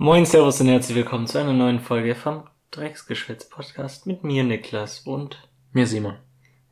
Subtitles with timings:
[0.00, 5.00] Moin, Servus und herzlich willkommen zu einer neuen Folge vom Drecksgeschwätz Podcast mit mir, Niklas
[5.00, 6.14] und Mir Simon.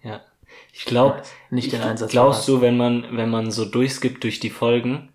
[0.00, 0.20] ja.
[0.72, 4.50] Ich glaube, Nicht den Einsatz glaubst du, wenn man, wenn man so durchskippt durch die
[4.50, 5.08] Folgen,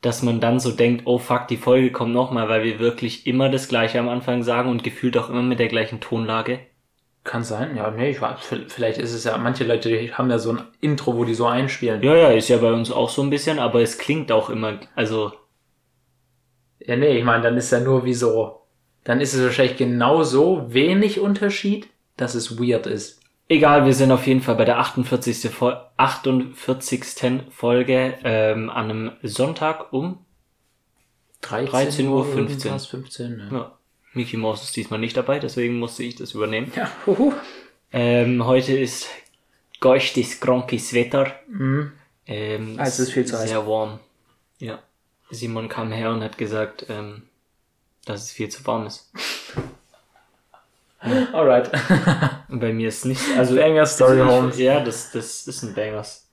[0.00, 3.48] dass man dann so denkt, oh fuck, die Folge kommt nochmal, weil wir wirklich immer
[3.48, 6.60] das gleiche am Anfang sagen und gefühlt auch immer mit der gleichen Tonlage?
[7.24, 8.38] Kann sein, ja, nee, ich weiß,
[8.68, 12.00] vielleicht ist es ja, manche Leute haben ja so ein Intro, wo die so einspielen.
[12.00, 14.78] Ja, ja, ist ja bei uns auch so ein bisschen, aber es klingt auch immer,
[14.94, 15.32] also,
[16.86, 18.60] Ja, nee, ich meine, dann ist ja nur wie so,
[19.04, 23.20] dann ist es wahrscheinlich genauso wenig Unterschied, dass es weird ist.
[23.48, 25.50] Egal, wir sind auf jeden Fall bei der 48.
[25.50, 27.42] Fol 48.
[27.50, 30.18] Folge ähm, an einem Sonntag um
[31.42, 32.26] 13:15 Uhr.
[32.34, 33.56] irgendwas, 15, ja.
[33.56, 33.72] Ja,
[34.14, 36.72] Mickey Mouse ist diesmal nicht dabei, deswegen musste ich das übernehmen.
[36.74, 37.32] Ja, huhu.
[37.92, 39.08] Ähm, heute ist
[39.80, 41.32] gochtes, gronkes Wetter.
[41.48, 41.92] Mhm.
[42.26, 43.50] Ähm, Ah, es ist viel zu heiß.
[43.50, 44.00] Sehr warm.
[44.58, 44.78] Ja.
[45.34, 47.22] Simon kam her und hat gesagt, ähm,
[48.06, 49.12] dass es viel zu warm ist.
[51.32, 51.70] Alright.
[52.48, 54.58] Und bei mir ist nicht, also Banger Story, Holmes.
[54.58, 56.26] Ja, das, das ist ein Bangers.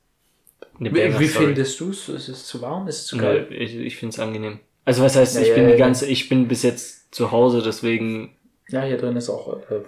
[0.79, 1.45] Eine Wie, wie Banger-Story.
[1.47, 2.07] findest du es?
[2.09, 2.87] Ist es zu warm?
[2.87, 3.51] Ist es zu Nö, kalt?
[3.51, 4.59] ich, ich finde es angenehm.
[4.85, 5.85] Also was heißt, Ja, ich ja, bin ja, die ja.
[5.85, 8.35] ganze, ich bin bis jetzt zu Hause, deswegen,
[8.69, 9.81] Ja, hier drin ist auch, äh,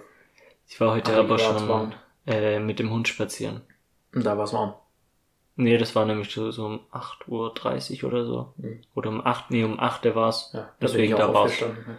[0.68, 1.94] ich war heute aber schon warm.
[2.26, 3.62] äh, mit dem Hund spazieren.
[4.12, 4.74] da war es warm.
[5.56, 8.54] Nee, das war nämlich so, so um 8.30 Uhr oder so.
[8.56, 8.82] Mhm.
[8.94, 10.50] Oder um 8, nee, um 8 Uhr war's.
[10.52, 11.52] Ja, Deswegen, da war's.
[11.52, 11.96] aufgestanden.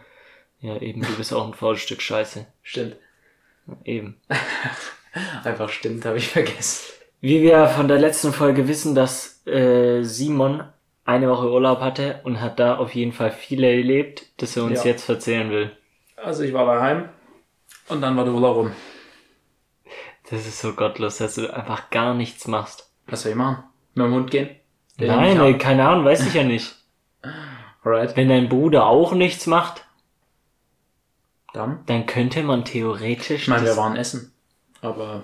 [0.60, 2.46] Ja, eben, du bist auch ein faules Stück Scheiße.
[2.64, 2.98] Stimmt.
[3.84, 4.20] Eben.
[5.44, 6.92] Einfach stimmt, habe ich vergessen.
[7.22, 10.64] Wie wir von der letzten Folge wissen, dass äh, Simon
[11.06, 14.84] eine Woche Urlaub hatte und hat da auf jeden Fall viel erlebt, das er uns
[14.84, 14.92] Ja.
[14.92, 15.72] jetzt erzählen will.
[16.18, 17.10] Also ich war daheim
[17.88, 18.72] und dann war der Urlaub rum.
[20.30, 22.92] Das ist so gottlos, dass du einfach gar nichts machst.
[23.08, 23.64] Was soll ich machen?
[23.94, 24.50] Mit dem Hund gehen?
[25.00, 26.76] Den Nein, ey, keine Ahnung, weiß ich ja nicht.
[27.84, 28.16] Alright.
[28.18, 29.86] Wenn dein Bruder auch nichts macht,
[31.54, 31.84] Dann?
[31.86, 33.44] dann könnte man theoretisch.
[33.44, 34.34] Ich meine, wir waren essen.
[34.82, 35.24] Aber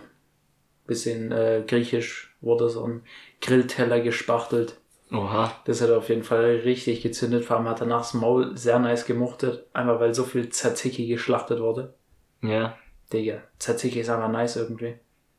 [0.86, 3.04] bisschen äh, griechisch wurde so ein
[3.40, 4.78] Grillteller gespachtelt.
[5.12, 5.54] Oha.
[5.66, 7.46] Das hat auf jeden Fall richtig gezündet.
[7.46, 9.66] Vor allem hat danach das Maul sehr nice gemuchtet.
[9.74, 11.94] Einfach weil so viel Tzatziki geschlachtet wurde.
[12.42, 12.78] Ja.
[13.12, 14.96] Digga, Tzatziki ist einfach nice irgendwie.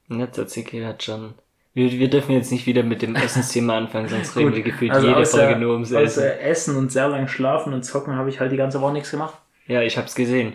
[0.08, 1.34] Ja, Tzatziki hat schon.
[1.74, 5.06] Wir, wir dürfen jetzt nicht wieder mit dem Essensthema anfangen, sonst reden wir gefühlt also
[5.08, 6.24] jede außer- Folge nur ums Essen.
[6.24, 9.34] Essen und sehr lang schlafen und zocken habe ich halt die ganze Woche nichts gemacht.
[9.66, 10.54] Ja, ich hab's gesehen.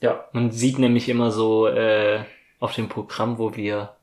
[0.00, 0.24] Ja.
[0.32, 2.20] Man sieht nämlich immer so äh,
[2.60, 3.94] auf dem Programm, wo wir.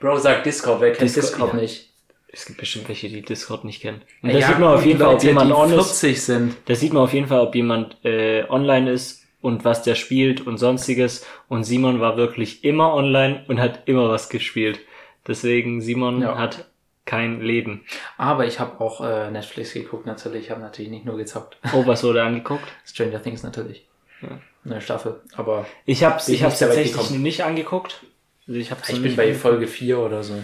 [0.00, 1.60] Bro, sag Discord, wer kennt Discord, Discord, ja.
[1.60, 1.90] nicht?
[2.34, 4.00] Es gibt bestimmt welche, die Discord nicht kennen.
[4.22, 6.00] Und da Ja, sieht man auf jeden Fall, ob jemand on ist.
[6.00, 6.56] 40 sind.
[6.64, 10.46] Da sieht man auf jeden Fall, ob jemand äh, online ist und was der spielt
[10.46, 11.26] und sonstiges.
[11.48, 14.80] Und Simon war wirklich immer online und hat immer was gespielt.
[15.26, 16.36] Deswegen, Simon Ja.
[16.38, 16.66] hat
[17.04, 17.84] kein Leben.
[18.16, 20.44] Aber ich habe auch äh, Netflix geguckt natürlich.
[20.44, 21.56] Ich habe natürlich nicht nur gezockt.
[21.72, 22.64] Oh, was wurde angeguckt?
[22.84, 23.86] Stranger Things natürlich.
[24.20, 24.40] Ja.
[24.64, 25.20] Eine Staffel.
[25.34, 27.22] Aber Ich hab's, Bin ich hab's tatsächlich gekommen.
[27.22, 28.04] nicht angeguckt.
[28.46, 29.42] Also ich hab's ich bin bei angeguckt.
[29.42, 30.34] Folge 4 oder so.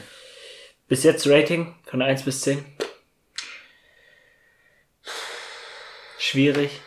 [0.88, 2.64] Bis jetzt Rating von 1 bis 10.
[6.18, 6.80] Schwierig.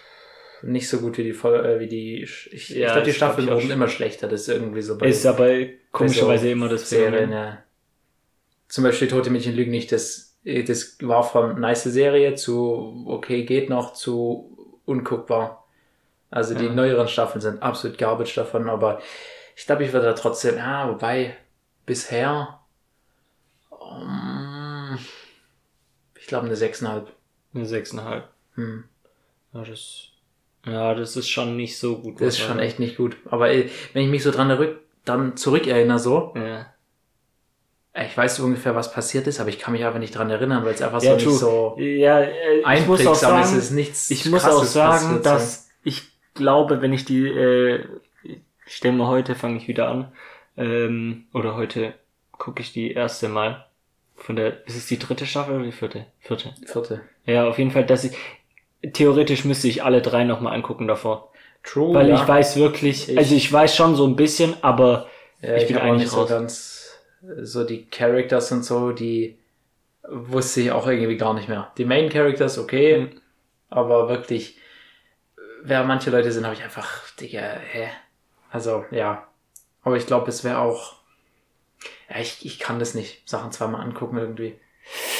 [0.63, 2.21] Nicht so gut wie die Folge, äh, wie die.
[2.23, 4.27] Ich, ich Ja, glaube, die Staffeln ich wurden immer schlechter.
[4.27, 5.49] Das ist irgendwie so bei, Ist aber
[5.91, 7.63] komischerweise immer das Serien, ja.
[8.71, 9.91] Zum Beispiel Tote Mädchen lügen nicht.
[9.91, 15.65] Das, das war von nice Serie zu okay, geht noch zu unguckbar.
[16.29, 16.73] Also die Ja.
[16.73, 19.01] neueren Staffeln sind absolut garbage davon, aber
[19.57, 21.35] ich glaube, ich würde da trotzdem, ja, wobei,
[21.85, 22.61] bisher,
[23.71, 24.97] um,
[26.17, 27.07] ich glaube eine 6,5.
[27.53, 28.23] Eine 6,5.
[28.55, 28.85] Hm.
[29.51, 30.07] Ja, das,
[30.65, 32.21] ja, das ist schon nicht so gut.
[32.21, 33.17] Das ist schon echt nicht gut.
[33.25, 36.33] Aber ey, wenn ich mich so dran dann zurückerinnere so.
[36.37, 36.73] Ja.
[37.93, 40.63] Ey, ich weiß ungefähr, was passiert ist, aber ich kann mich einfach nicht dran erinnern,
[40.65, 41.31] weil es einfach Ja, so true.
[41.31, 43.51] nicht so Ja, äh, ich muss auch einprägsam ist.
[43.51, 45.29] sagen, Es ist nichts ich muss auch sagen, passiert, so.
[45.29, 46.03] dass ich
[46.33, 47.85] glaube, wenn ich die, äh,
[48.23, 48.39] ich
[48.75, 50.11] stelle mal heute, fange ich wieder an,
[50.57, 51.93] ähm, oder heute
[52.33, 53.65] gucke ich die erste Mal
[54.15, 56.05] von der, ist es die dritte Staffel oder die vierte?
[56.19, 56.53] Vierte.
[56.65, 57.01] Vierte.
[57.25, 58.15] Ja, auf jeden Fall, dass ich,
[58.93, 61.31] theoretisch müsste ich alle drei nochmal angucken davor.
[61.63, 62.15] True, Weil ja.
[62.15, 65.07] ich weiß wirklich, Ich- also ich weiß schon so ein bisschen, aber
[65.41, 66.29] ja, ich ich, bin eigentlich nicht so raus.
[66.29, 66.80] ganz,
[67.43, 69.37] so die Characters und so, die
[70.07, 71.71] wusste ich auch irgendwie gar nicht mehr.
[71.77, 73.21] Die Main Characters, okay, Mhm.
[73.69, 74.57] aber wirklich,
[75.63, 77.41] wer manche Leute sind, habe ich einfach, Digga,
[77.71, 77.87] hä?
[78.49, 79.27] Also, ja.
[79.83, 80.95] Aber ich glaube, es wäre auch,
[82.09, 84.55] ja, ich, ich kann das nicht, Sachen zweimal angucken irgendwie.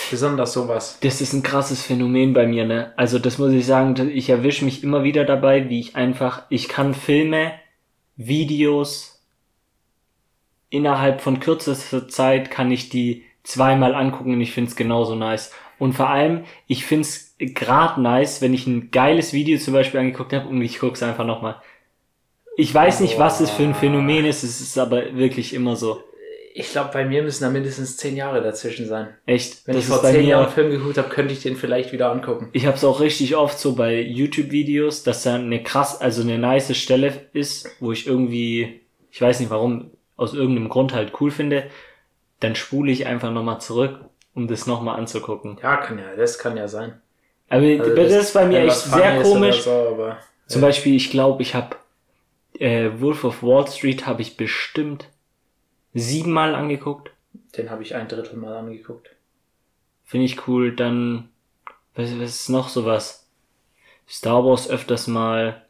[0.10, 0.98] Besonders sowas.
[1.02, 2.94] Das ist ein krasses Phänomen bei mir, ne?
[2.98, 6.68] Also das muss ich sagen, ich erwische mich immer wieder dabei, wie ich einfach, ich
[6.68, 7.54] kann Filme,
[8.18, 9.11] Videos
[10.72, 15.52] innerhalb von kürzester Zeit kann ich die zweimal angucken und ich find's genauso nice.
[15.78, 20.34] Und vor allem, ich find's grad nice, wenn ich ein geiles Video zum Beispiel angeguckt
[20.34, 21.62] habe und ich guck's einfach nochmal.
[22.58, 26.04] Ich weiß nicht, was es für ein Phänomen ist, es ist aber wirklich immer so.
[26.54, 29.08] Ich glaube, bei mir müssen da mindestens zehn Jahre dazwischen sein.
[29.26, 29.66] Echt.
[29.66, 32.12] Wenn das ich vor zehn Jahren einen Film geguckt habe, könnte ich den vielleicht wieder
[32.12, 32.50] angucken.
[32.52, 36.38] Ich habe es auch richtig oft so bei YouTube-Videos, dass da eine krass, also eine
[36.38, 39.92] nice Stelle ist, wo ich irgendwie, ich weiß nicht warum,
[40.22, 41.70] aus irgendeinem Grund halt cool finde,
[42.40, 44.00] dann spule ich einfach nochmal zurück,
[44.34, 45.58] um das nochmal anzugucken.
[45.62, 47.02] Ja, kann ja, das kann ja sein.
[47.50, 49.64] Aber Also das, ist bei mir echt sehr komisch.
[49.64, 51.76] So, aber, Zum Beispiel, ich glaube, ich habe
[52.60, 55.10] äh, Wolf of Wall Street habe ich bestimmt
[55.94, 57.12] siebenmal angeguckt.
[57.58, 59.10] den habe ich ein Drittel mal angeguckt.
[60.06, 60.76] Finde ich cool.
[60.76, 61.30] Dann,
[61.96, 63.28] was, was ist noch sowas?
[64.08, 65.66] Star Wars öfters mal.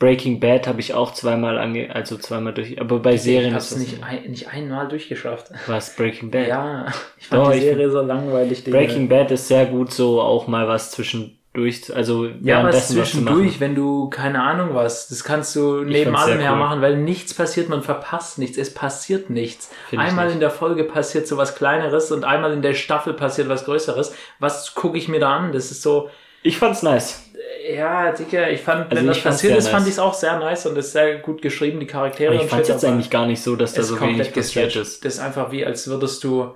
[0.00, 3.70] Breaking Bad habe ich auch zweimal ange, also zweimal durch, aber bei Serien ich ist
[3.70, 5.52] hab's das nicht, ein, nicht einmal durchgeschafft.
[5.68, 6.48] was Breaking Bad.
[6.48, 6.86] Ja,
[7.18, 8.64] ich fand Doch, die ich Serie so langweilig.
[8.64, 8.76] Digga.
[8.78, 13.74] Breaking Bad ist sehr gut, so auch mal was zwischendurch, also Ja, zu zwischendurch, wenn
[13.74, 16.58] du, keine Ahnung was, das kannst du neben allem her cool.
[16.58, 19.70] machen, weil nichts passiert, man verpasst nichts, es passiert nichts.
[19.90, 20.34] Find ich einmal nicht.
[20.34, 24.14] in der Folge passiert so was Kleineres und einmal in der Staffel passiert was Größeres.
[24.38, 25.52] Was gucke ich mir da an?
[25.52, 26.08] Das ist so,
[26.42, 27.29] Ich fand's nice.
[27.74, 29.88] Ja, Digga, ich fand, Also wenn das passiert ist, fand nice.
[29.88, 32.66] ich es auch sehr nice und ist sehr gut geschrieben, die Charaktere Aber ich fand's
[32.66, 35.04] shit, jetzt eigentlich gar nicht so, dass da es so wenig passiert ist.
[35.04, 36.54] Das ist einfach wie, als würdest du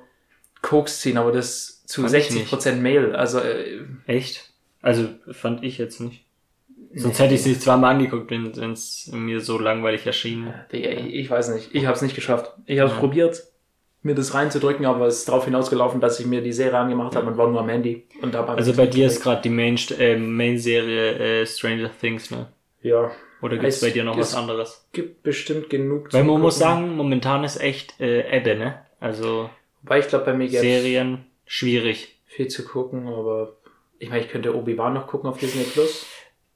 [0.62, 3.14] Koks ziehen, aber das zu Fand ich 60% Mehl.
[3.14, 4.50] Also, äh, Echt?
[4.80, 6.24] Also fand ich jetzt nicht.
[6.96, 10.54] Sonst hätte ich es nicht zweimal angeguckt, wenn es mir so langweilig erschien.
[10.72, 11.74] Digga, ich, ich weiß nicht.
[11.74, 12.52] Ich habe es nicht geschafft.
[12.66, 13.00] Ich habe es Ja.
[13.00, 13.42] probiert,
[14.04, 17.26] mir das reinzudrücken, aber es ist darauf hinausgelaufen, dass ich mir die Serie angemacht habe
[17.28, 18.04] und war nur am Handy.
[18.22, 22.48] Und dabei Also bei dir ist gerade die Main, äh, Main-Serie äh, Stranger Things, ne?
[22.82, 23.10] Ja,
[23.40, 24.86] Oder gibt's Es bei dir noch was anderes?
[24.92, 26.70] gibt bestimmt genug Weil man muss Gucken.
[26.74, 28.80] sagen, momentan ist echt äh, Ebbe, ne?
[29.00, 29.48] Also
[29.82, 32.16] Wobei ich glaube, bei mir Serien schwierig.
[32.26, 33.56] viel zu gucken, aber
[33.98, 36.06] ich meine, ich könnte Obi-Wan noch gucken auf Disney Plus.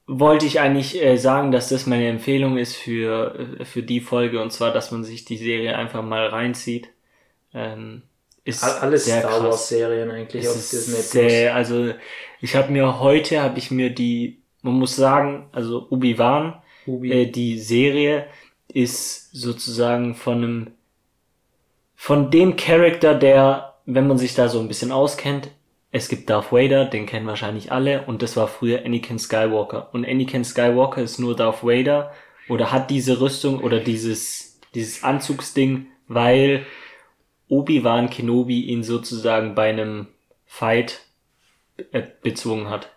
[0.06, 4.41] Wollte ich eigentlich äh, sagen, dass das meine Empfehlung ist für, äh, für die Folge
[4.43, 6.89] und zwar, dass man sich die Serie einfach mal reinzieht.
[7.58, 8.02] Ähm,
[8.44, 9.43] ist All- Alles sehr Star.
[9.43, 11.10] Wars Serien eigentlich Es auf Disney Plus.
[11.10, 11.93] sehr, also
[12.40, 17.10] ich habe mir heute habe ich mir die, man muss sagen, also Obi-Wan, Ubi.
[17.12, 18.26] äh, die Serie
[18.72, 20.70] ist sozusagen von einem
[21.94, 25.50] von dem Charakter, der, wenn man sich da so ein bisschen auskennt,
[25.90, 29.88] es gibt Darth Vader, den kennen wahrscheinlich alle, und das war früher Anakin Skywalker.
[29.93, 32.12] Und Anakin Skywalker ist nur Darth Vader
[32.49, 36.64] oder hat diese Rüstung oder dieses, dieses Anzugsding, weil
[37.49, 40.09] Obi-Wan Kenobi ihn sozusagen bei einem
[40.47, 41.00] Fight
[41.93, 42.91] äh, bezwungen hat.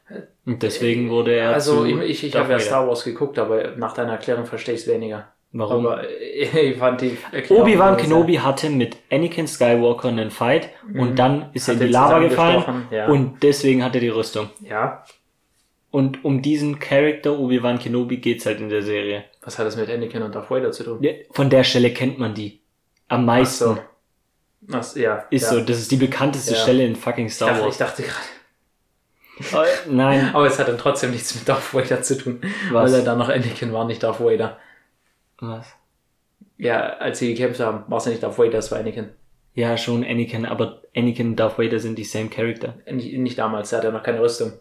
[0.46, 2.60] Und deswegen wurde er also zu ich, ich, habe ja.
[2.60, 5.28] Star Wars geguckt, aber nach deiner Erklärung verstehe ich es weniger.
[5.54, 5.86] Warum?
[5.86, 11.52] Aber ich fand die Erklärung Obi-Wan Kenobi hatte mit Anakin Skywalker einen Fight und dann
[11.54, 13.08] ist er in Hat die Lava gefallen ja.
[13.08, 14.50] und deswegen hat er die Rüstung.
[14.62, 15.04] Ja,
[15.92, 19.26] Und um diesen Charakter Obi-Wan Kenobi geht's halt in der Serie.
[19.44, 20.98] was hat das mit Anakin und Darth Vader zu tun?
[21.02, 22.62] Ja, Von der Stelle kennt man die.
[23.10, 23.76] Am meisten.
[23.76, 23.78] so.
[24.68, 25.26] So, ja.
[25.32, 25.50] Ist ja.
[25.50, 26.60] so, das ist die bekannteste Ja.
[26.60, 27.78] Stelle in fucking Ich Star dachte, ich Wars.
[27.78, 29.66] dachte gerade.
[29.68, 32.42] Äh, Nein, Aber es hat dann trotzdem nichts mit Darth Vader zu tun.
[32.72, 32.92] Was?
[32.92, 34.58] Weil er dann noch Anakin war, nicht Darth Vader.
[35.40, 35.66] was?
[36.58, 39.10] Ja, als sie gekämpft haben, war es ja nicht Darth Vader, es war Anakin.
[39.56, 42.76] Ja, schon Anakin, aber Anakin und Darth Vader sind die same Character.
[42.92, 44.54] Nicht, nicht damals, er hatte noch keine Rüstung.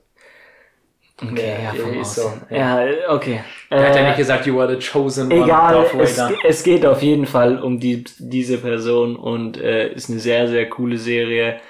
[1.23, 2.43] Okay, Ja, ja, ist so, Aussehen.
[2.51, 3.45] Ja, okay.
[3.69, 6.87] Er hat ja Äh, nicht gesagt, you are the chosen one, Egal, es, es geht
[6.87, 11.61] auf jeden Fall um die, diese Person und äh, ist eine sehr, sehr coole Serie.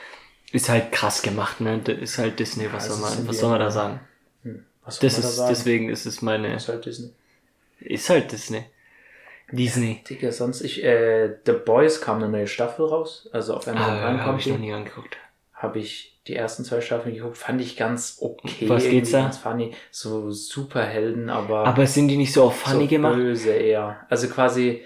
[0.53, 1.81] Ist halt krass gemacht, ne?
[2.01, 4.01] Ist halt Disney, was Ja, soll man, was soll man da sagen?
[4.85, 5.49] Was soll Das man da ist, sagen?
[5.51, 7.11] deswegen ist es meine, ist halt Disney.
[7.81, 8.65] ist halt Disney.
[9.53, 10.03] Disney.
[10.09, 14.25] Digga, sonst, ich, äh, The Boys kam eine neue Staffel raus, also auf Amazon Ah,
[14.27, 15.17] habe ich noch nie angeguckt.
[15.55, 18.69] Habe ich die ersten zwei Staffeln geguckt, fand ich ganz okay.
[18.69, 19.23] Was geht's da?
[19.23, 19.73] Ganz funny.
[19.91, 23.17] So Superhelden, aber, Aber sind die nicht so auf funny so gemacht?
[23.17, 23.97] böse eher.
[24.09, 24.83] Also quasi,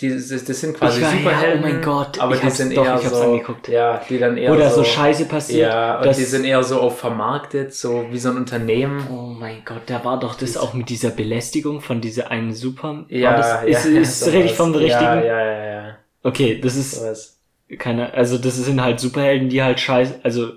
[0.00, 1.64] die, das, das sind quasi Ich war- ja, Superhelden.
[1.64, 3.68] oh mein Gott, aber die sind doch, eher ich hab's so, angeguckt.
[3.68, 5.70] ja, die dann eher Oder so, so Scheiße passiert.
[5.70, 9.06] Ja, und die sind eher so auf vermarktet, so wie so ein Unternehmen.
[9.10, 13.06] Oh mein Gott, da war doch das auch mit dieser Belästigung von dieser einen Super.
[13.08, 14.34] Ja, das, ja, ist, ja, ist sowas.
[14.34, 15.02] ich vom richtigen?
[15.02, 15.96] Ja, ja, ja, ja.
[16.22, 17.38] Okay, das ist Sowas.
[17.78, 20.52] keine, also das sind halt Superhelden, die halt scheiße, also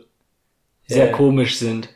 [0.88, 1.12] sehr Ja.
[1.12, 1.89] komisch sind.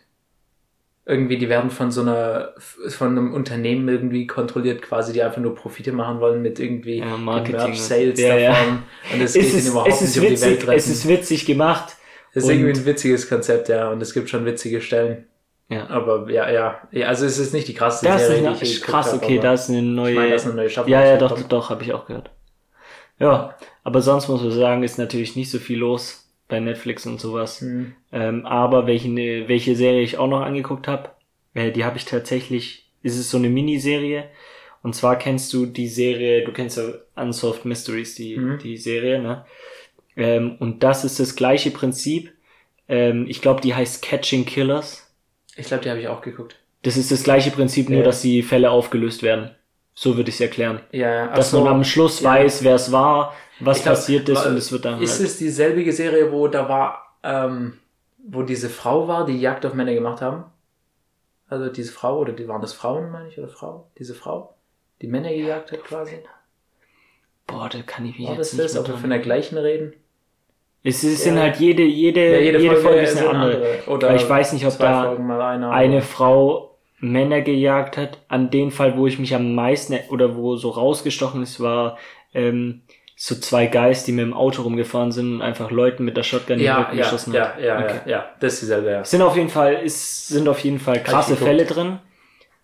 [1.04, 2.54] Irgendwie, die werden von so einer,
[2.90, 7.18] von einem Unternehmen irgendwie kontrolliert, quasi, die einfach nur Profite machen wollen mit irgendwie Ja,
[7.18, 8.52] Marketing Sales Ja, ja.
[8.52, 8.84] davon.
[9.14, 11.08] Und es Es geht ihnen ist, überhaupt es ist nicht um die Welt es ist
[11.08, 11.96] witzig gemacht.
[12.34, 15.26] Es ist und- irgendwie ein witziges Konzept, ja, und es gibt schon witzige Stellen.
[15.70, 15.90] Ja.
[15.90, 18.64] Aber ja, ja, ja also es ist nicht die krasseste Das ist Serie, eine, die
[18.64, 20.12] ich geguckt krass, habe, okay, da ist eine neue.
[20.12, 20.92] Ich meine, da ist eine neue Staffel.
[20.92, 21.50] ja, ja, doch, rausgekommen.
[21.50, 22.30] doch, habe ich auch gehört.
[23.20, 27.20] Ja, aber sonst muss man sagen, ist natürlich nicht so viel los bei Netflix und
[27.20, 27.62] sowas.
[27.62, 27.94] Hm.
[28.12, 31.10] Ähm, aber welche, ne- welche Serie ich auch noch angeguckt habe,
[31.56, 34.26] äh, die habe ich tatsächlich, ist es so eine Miniserie.
[34.84, 36.84] Und zwar kennst du die Serie, du kennst ja
[37.16, 38.60] Unsolved Mysteries, die, Mhm.
[38.60, 39.46] die Serie, ne?
[40.16, 42.32] Ähm, und das ist das gleiche Prinzip.
[42.88, 45.08] Ähm, ich glaube, die heißt Catching Killers.
[45.56, 46.56] Ich glaube, die habe ich auch geguckt.
[46.84, 48.06] Das ist das gleiche Prinzip, nur Ja.
[48.06, 49.52] dass die Fälle aufgelöst werden.
[49.94, 50.80] So würde ich es erklären.
[50.92, 51.60] Ja, Dass so.
[51.64, 52.30] man am Schluss ja.
[52.32, 55.30] weiß, wer es war, was glaub, passiert ist und es wird dann Ist halt.
[55.30, 57.78] es dieselbige Serie, wo da war, ähm,
[58.26, 60.46] wo diese Frau war, die Jagd auf Männer gemacht haben?
[61.50, 63.88] Also diese Frau, oder die waren das Frauen, meine ich, oder Frau?
[64.00, 64.54] Diese Frau,
[65.02, 66.20] die Männer gejagt hat quasi.
[67.46, 69.94] Boah, da kann ich mich War jetzt das nicht ob wir von der gleichen reden?
[70.84, 71.42] Es ist, sind Ja.
[71.44, 73.80] halt jede, jede, Ja, jede, Folge, ist eine andere.
[73.88, 76.71] Oder Weil ich weiß nicht, ob da Folgen mal einer, Eine aber- Frau
[77.02, 78.20] Männer gejagt hat.
[78.30, 81.98] An den Fall, wo ich mich am meisten oder wo so rausgestochen ist, war
[82.34, 82.84] ähm,
[83.18, 86.54] so zwei Guys, die mit dem Auto rumgefahren sind und einfach Leuten mit der Shotgun
[86.54, 87.60] in den Ja, Rücken ja, geschossen ja, hat.
[87.62, 88.00] ja, Okay.
[88.06, 89.04] ja, ja, das ist dieselbe, ja.
[89.06, 91.36] Sind auf jeden Fall, es sind auf jeden Fall krasse.
[91.36, 92.00] Fälle drin.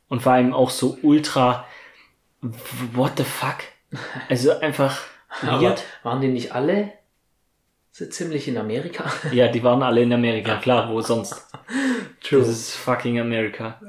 [0.10, 1.66] Und vor allem auch so ultra,
[2.94, 3.58] what the fuck?
[4.30, 5.00] Also einfach
[5.42, 5.84] weird.
[6.04, 6.92] waren die nicht alle
[7.98, 9.12] so ziemlich in Amerika?
[9.32, 11.48] Ja, die waren alle in Amerika, klar, wo sonst?
[12.22, 12.42] True.
[12.42, 13.82] Das ist fucking Amerika.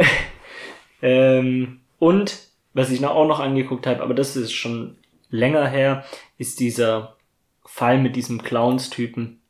[1.02, 2.38] ähm, und
[2.74, 4.98] was ich noch auch noch angeguckt habe, aber das ist schon
[5.30, 6.04] länger her,
[6.36, 7.16] ist dieser
[7.64, 9.40] Fall mit diesem Clowns-Typen.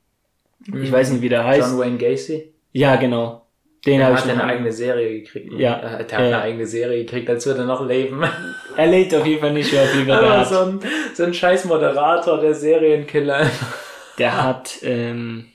[0.73, 1.71] Ich weiß nicht, wie der heißt.
[1.71, 2.53] John Wayne Gacy.
[2.73, 3.46] Ja, genau.
[3.87, 5.52] Den ich hat eine eigene Serie gekriegt.
[5.52, 5.78] Ja.
[5.78, 6.19] Der hat Ja.
[6.19, 8.23] eine eigene Serie gekriegt, als würde er noch leben.
[8.76, 10.49] Er lebt auf jeden Fall nicht mehr viel, Aber hat.
[10.49, 10.81] so ein,
[11.14, 13.49] so ein scheiß Moderator, der Serienkiller.
[14.19, 15.47] Der hat, ähm,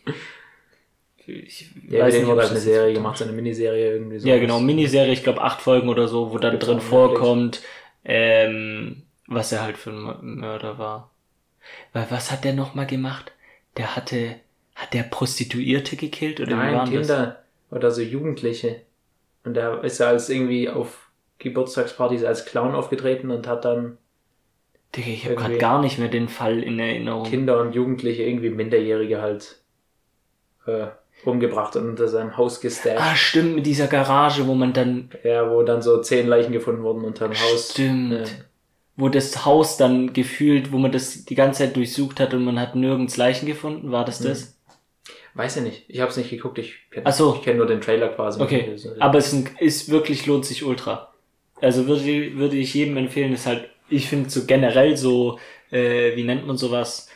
[1.26, 4.28] ich Ja, weiß nicht, ob halt eine Serie gemacht, so eine Miniserie irgendwie so.
[4.28, 7.62] Ja, genau, Miniserie, ich glaube acht Folgen oder so, wo dann Gibt's drin vorkommt,
[8.04, 11.12] ähm, was er halt für ein Mör- Mörder war.
[11.94, 13.32] Weil was hat der nochmal gemacht?
[13.78, 14.36] Der hatte,
[14.76, 17.36] hat der Prostituierte gekillt oder wie Nein, war das?
[17.72, 18.82] Oder so Jugendliche.
[19.44, 21.10] Und da ist er als irgendwie auf
[21.40, 23.98] Geburtstagspartys als Clown aufgetreten und hat dann
[24.96, 27.24] Digga, ich habe gerade gar nicht mehr den Fall in Erinnerung.
[27.26, 29.62] Kinder und Jugendliche, irgendwie Minderjährige halt
[30.68, 30.88] äh,
[31.24, 33.00] umgebracht und unter seinem Haus gestasht.
[33.00, 36.84] Ah, stimmt, mit dieser Garage, wo man dann, Ja, wo dann so zehn Leichen gefunden
[36.84, 37.72] wurden unter dem Haus.
[37.72, 38.24] stimmt, Ja.
[38.98, 42.60] wo das Haus dann gefühlt, wo man das die ganze Zeit durchsucht hat und man
[42.60, 44.26] hat nirgends Leichen gefunden, war das Mhm.
[44.26, 44.51] das?
[45.34, 45.84] Weiß ich nicht.
[45.88, 46.58] Ich habe es nicht geguckt.
[46.58, 47.36] Ich kenne so.
[47.36, 48.42] ich kenn nur den Trailer quasi.
[48.42, 51.14] Okay, Also, aber es ist, ist wirklich, lohnt sich ultra.
[51.62, 52.04] Also würde,
[52.36, 55.40] würde ich jedem empfehlen, ist halt, ich finde so generell so,
[55.72, 57.08] äh, wie nennt man sowas?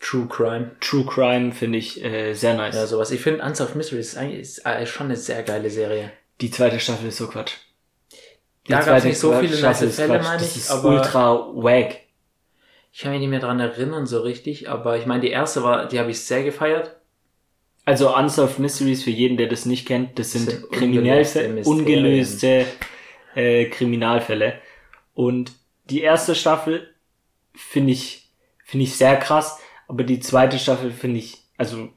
[0.00, 0.72] True Crime.
[0.80, 2.74] True Crime finde ich äh, sehr nice.
[2.74, 3.10] Ja, sowas.
[3.10, 6.10] Ich finde Unsolved Mysteries ist eigentlich ist, äh, schon eine sehr geile Serie.
[6.40, 7.52] Die zweite Staffel ist so Quatsch.
[8.66, 10.88] Die Da gab's zweite nicht so viele Staffel nice Fälle, meine Das ich, ist aber-
[10.88, 11.96] ultra wack.
[12.92, 15.86] Ich kann mich nicht mehr dran erinnern so richtig, aber ich meine, die erste war,
[15.86, 16.96] die habe ich sehr gefeiert.
[17.84, 22.66] Also Unsolved Mysteries, für jeden, der das nicht kennt, das sind, sind ungelöste ungelöste
[23.34, 24.60] äh, Kriminalfälle.
[25.14, 25.52] Und
[25.86, 26.94] die erste Staffel
[27.54, 28.32] finde ich,
[28.64, 31.88] finde ich sehr krass, aber die zweite Staffel finde ich, also,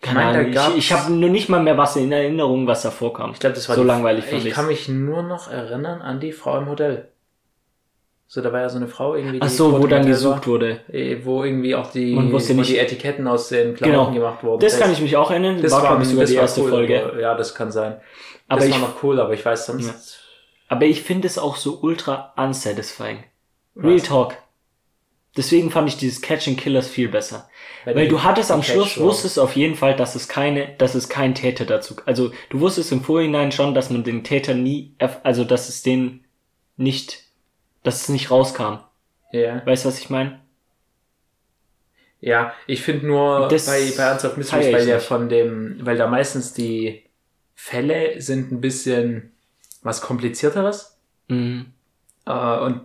[0.00, 2.90] keine meine, Ahnung, ich, ich habe nur nicht mal mehr was in Erinnerung, was da
[2.90, 3.32] vorkam.
[3.32, 4.56] Ich glaube, das war So die, langweilig fand Ich ich's.
[4.56, 7.11] kann mich nur noch erinnern an die Frau im Hotel.
[8.34, 9.40] So, da war ja so eine Frau irgendwie.
[9.42, 10.80] Ach die so, tot wo dann gesucht wurde.
[10.88, 14.26] War, eh, wo irgendwie auch die, Man wusste nicht- die Etiketten aus den Klamotten Genau.
[14.26, 14.60] gemacht wurden.
[14.60, 16.62] Das kann ich mich auch erinnern, das war, war, glaube ich, sogar das die erste
[16.62, 17.18] cool, Folge.
[17.20, 18.00] Ja, das kann sein.
[18.48, 20.18] Aber das ich, war noch cool, aber ich weiß sonst.
[20.68, 23.18] aber ich finde es auch so ultra unsatisfying.
[23.76, 24.02] Real Was?
[24.04, 24.36] Talk.
[25.36, 27.50] Deswegen fand ich dieses Catching Killers viel besser.
[27.84, 29.08] Wenn Weil du hattest am Schluss, war.
[29.08, 32.92] wusstest auf jeden Fall, dass es keine, dass es kein Täter dazu, also du wusstest
[32.92, 36.24] im Vorhinein schon, dass man den Täter nie, also dass es den
[36.78, 37.24] nicht,
[37.82, 38.78] dass es nicht rauskam.
[39.32, 39.64] Ja.
[39.66, 40.40] Weißt du, was ich meine?
[42.20, 46.06] Ja, ich finde nur Das bei, bei Unsolved Mysteries, weil ja von dem, weil da
[46.06, 47.02] meistens die
[47.54, 49.32] Fälle sind ein bisschen
[49.82, 50.96] was komplizierteres.
[51.28, 51.66] Mhm.
[52.26, 52.82] Äh, und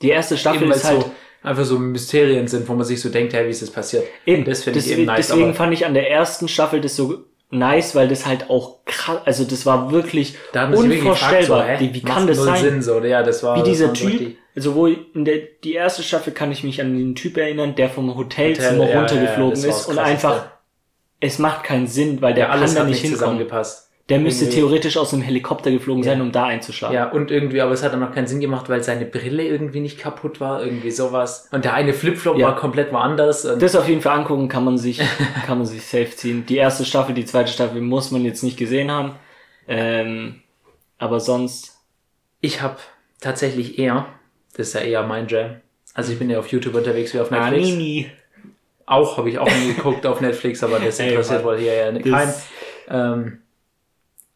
[0.00, 1.12] Die erste Staffel ist halt, so
[1.42, 4.04] einfach so Mysterien sind, wo man sich so denkt, hey, wie ist das passiert?
[4.24, 6.96] eben, das finde ich deswegen, eben nice, deswegen fand ich an der ersten Staffel das
[6.96, 11.78] so nice, weil das halt auch krass, also das war wirklich Da wirklich gefragt, unvorstellbar.
[11.78, 12.60] so, wie wie kann das sein?
[12.60, 16.02] Sinn, so, ja, das war, wie dieser Typ, richtig- also wo in der die erste
[16.02, 19.68] Staffel kann ich mich an den Typ erinnern, der vom Hotelzimmer Hotel, ja, runtergeflogen ja,
[19.68, 20.46] war ist und einfach
[21.20, 23.18] es macht keinen Sinn, weil der ja, alles kann da nicht hinkommen.
[23.18, 23.90] zusammengepasst.
[24.08, 26.24] Der müsste Irgendwie- theoretisch aus einem Helikopter geflogen sein, Ja.
[26.24, 26.94] um da einzuschlagen.
[26.94, 29.78] Ja, und irgendwie, aber es hat dann noch keinen Sinn gemacht, weil seine Brille irgendwie
[29.80, 31.48] nicht kaputt war, irgendwie sowas.
[31.52, 32.48] Und der eine Flipflop Ja.
[32.48, 33.42] war komplett woanders.
[33.58, 34.98] Das auf jeden Fall angucken kann man sich,
[35.46, 36.44] kann man sich safe ziehen.
[36.46, 39.12] Die erste Staffel, die zweite Staffel muss man jetzt nicht gesehen haben.
[39.68, 40.40] Ähm,
[40.98, 41.78] aber sonst,
[42.44, 42.76] Ich habe
[43.20, 44.06] tatsächlich eher,
[44.56, 45.60] das ist ja eher mein Jam.
[45.94, 47.68] Also ich bin ja auf YouTube unterwegs wie auf Netflix.
[47.68, 48.06] Anime.
[48.84, 52.34] auch, habe ich auch nie geguckt auf Netflix, aber das interessiert wohl hier ja keinen.
[52.88, 53.38] Ähm,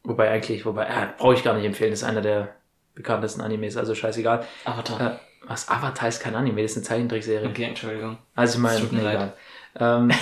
[0.07, 2.55] wobei eigentlich, wobei, äh, brauche ich gar nicht empfehlen, das ist einer der
[2.95, 4.45] bekanntesten Animes, also scheißegal.
[4.65, 5.13] Avatar.
[5.13, 5.15] Äh,
[5.47, 7.47] was, Avatar ist kein Anime, das ist eine Zeichentrickserie.
[7.47, 8.17] Okay, Entschuldigung.
[8.35, 9.33] Also ich meine, tut mir leid.
[9.79, 10.11] Ähm,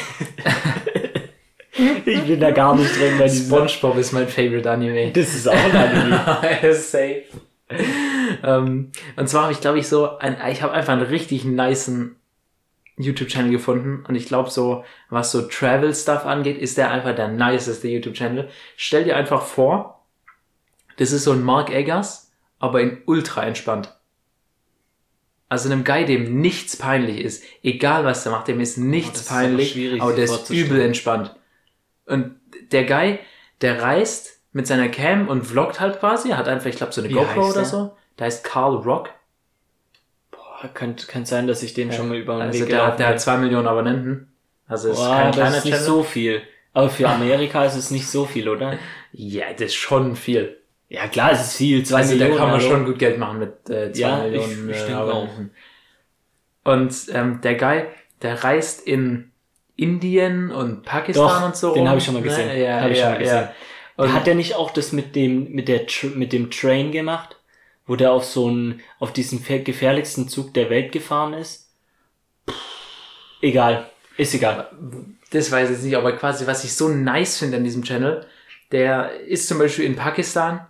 [2.05, 3.47] Ich bin da gar nicht drin diesem.
[3.47, 5.11] Spongebob ist mein favorite Anime.
[5.11, 6.73] Das ist auch ein Anime.
[6.73, 7.23] Safe.
[8.43, 12.15] ähm, und zwar habe ich, glaube ich, so ein, ich habe einfach einen richtig nicen
[12.97, 17.87] YouTube-Channel gefunden und ich glaube so, was so Travel-Stuff angeht, ist der einfach der niceste
[17.87, 18.49] YouTube-Channel.
[18.77, 20.05] Stell dir einfach vor,
[20.97, 23.93] das ist so ein Mark Eggers, aber in ultra entspannt.
[25.49, 29.21] Also einem Guy, dem nichts peinlich ist, egal was der macht, dem ist Oh, nichts
[29.21, 31.35] ist aber peinlich, schwierig, aber sich der ist übel entspannt.
[32.05, 32.39] Und
[32.71, 33.19] der Guy,
[33.61, 37.09] der reist mit seiner Cam und vloggt halt quasi, hat einfach, ich glaube, so eine
[37.09, 37.65] Wie GoPro oder der?
[37.65, 37.95] so.
[38.17, 39.09] Der heißt Carl Rock.
[40.73, 43.07] Könnte, könnte sein, dass ich den schon mal über den Also Weg der, gelaufen der
[43.07, 44.31] hat zwei Millionen Abonnenten.
[44.67, 45.85] Also ist Boah, kein das kleiner ist nicht Channel.
[45.87, 46.41] so viel.
[46.73, 48.77] Aber für Amerika ist es nicht so viel, oder?
[49.13, 50.57] Ja, das ist schon viel.
[50.89, 51.83] Ja, klar, es ist viel.
[51.85, 52.31] Zwei also Millionen.
[52.33, 52.69] da kann man hallo.
[52.69, 55.51] schon gut Geld machen mit äh, zwei Ja, Millionen ich äh, Abonnenten.
[56.63, 57.83] Und ähm, der Guy,
[58.21, 59.31] der reist in
[59.75, 61.73] Indien und Pakistan Doch, und so.
[61.73, 62.47] den habe ich schon mal gesehen.
[62.47, 62.63] Ne?
[62.63, 63.35] Ja, Hab ich ja, schon mal gesehen.
[63.37, 63.53] ja.
[63.97, 65.85] Und Hat der nicht auch das mit dem, mit der,
[66.15, 67.34] mit dem Train gemacht?
[67.87, 71.69] Wo der auf so einen, auf diesen gefährlichsten Zug der Welt gefahren ist?
[73.41, 73.89] Egal.
[74.17, 74.69] Ist egal.
[75.31, 78.25] das weiß ich jetzt nicht, aber quasi, was ich so nice finde an diesem Channel,
[78.71, 80.65] der ist zum Beispiel in Pakistan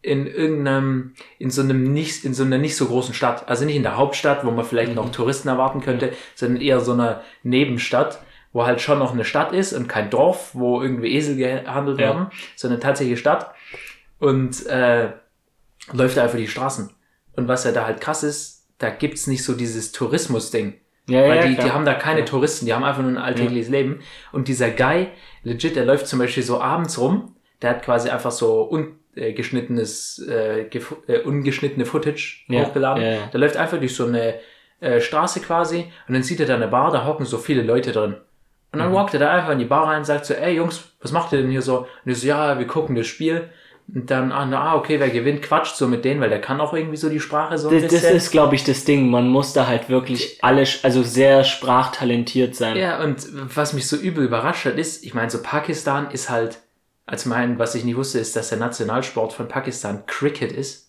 [0.00, 3.48] in irgendeinem, in so einem nicht, in so einer nicht so großen Stadt.
[3.48, 4.96] Also nicht in der Hauptstadt, wo man vielleicht Mhm.
[4.96, 8.20] noch Touristen erwarten könnte, sondern eher so einer Nebenstadt,
[8.52, 12.06] wo halt schon noch eine Stadt ist und kein Dorf, wo irgendwie Esel gehandelt Ja.
[12.06, 13.54] werden, sondern eine tatsächliche Stadt.
[14.18, 15.12] Und äh,
[15.92, 16.90] läuft da einfach die Straßen.
[17.36, 20.74] Und was ja da halt krass ist, da gibt's nicht so dieses Tourismus-Ding.
[21.08, 21.66] Ja, Weil die, klar.
[21.66, 22.24] die haben da keine Ja.
[22.26, 24.00] Touristen, die haben einfach nur ein alltägliches Leben.
[24.32, 25.08] Und dieser Guy,
[25.42, 30.62] legit, der läuft zum Beispiel so abends rum, der hat quasi einfach so ungeschnittenes, äh,
[31.06, 33.02] äh, ungeschnittene Footage Ja, hochgeladen.
[33.02, 33.26] ja, ja.
[33.26, 34.34] Der läuft einfach durch so eine
[34.80, 37.92] äh, Straße quasi und dann sieht er da eine Bar, da hocken so viele Leute
[37.92, 38.16] drin.
[38.72, 38.94] Und dann Mhm.
[38.94, 41.32] walkt er da einfach in die Bar rein und sagt so, ey Jungs, was macht
[41.32, 41.80] ihr denn hier so?
[41.80, 43.50] Und die so, ja, wir gucken das Spiel.
[43.92, 46.60] Und dann, ah, na, ah, okay, wer gewinnt, quatscht so mit denen, weil der kann
[46.60, 48.16] auch irgendwie so die Sprache so ein Das, das bisschen.
[48.16, 49.10] ist, glaube ich, das Ding.
[49.10, 52.76] Man muss da halt wirklich alle, also sehr sprachtalentiert sein.
[52.76, 56.58] Ja, und was mich so übel überrascht hat, ist, ich meine, so Pakistan ist halt,
[57.06, 60.83] als mein, was ich nicht wusste, ist, dass der Nationalsport von Pakistan Cricket ist.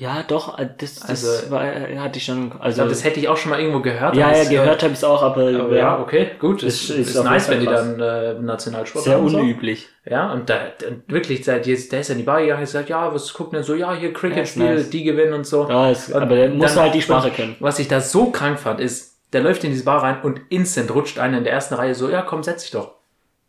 [0.00, 3.04] Ja, doch, äh, das, das Also- war, äh, hatte ich schon, Ich also, glaube, das
[3.04, 4.16] hätte ich auch schon mal irgendwo gehört.
[4.16, 6.62] ja, ja, es, gehört habe ich es auch, aber, äh, aber ja, okay, gut.
[6.62, 9.24] Ist- ist, ist ist, nice, wenn die dann äh, Nationalsport sehr haben.
[9.24, 9.38] und So.
[9.40, 9.88] unüblich.
[10.06, 12.64] Ja, und da, da wirklich, der, der ist der ist in die Bar gegangen und
[12.64, 14.90] gesagt, ja, was guckt denn so, ja, hier Cricket-Spiel, Ja, ist nice.
[14.90, 15.68] die gewinnen und so.
[15.68, 17.56] Ja, es, Und aber der muss dann- halt die Sprache und können.
[17.60, 20.94] Was ich da so krank fand, ist, der läuft in diese Bar rein und instant
[20.94, 22.92] rutscht einer in der ersten Reihe so, ja, komm, setz dich doch.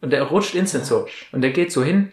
[0.01, 1.05] Und der rutscht instant so.
[1.31, 2.11] Und der geht so hin,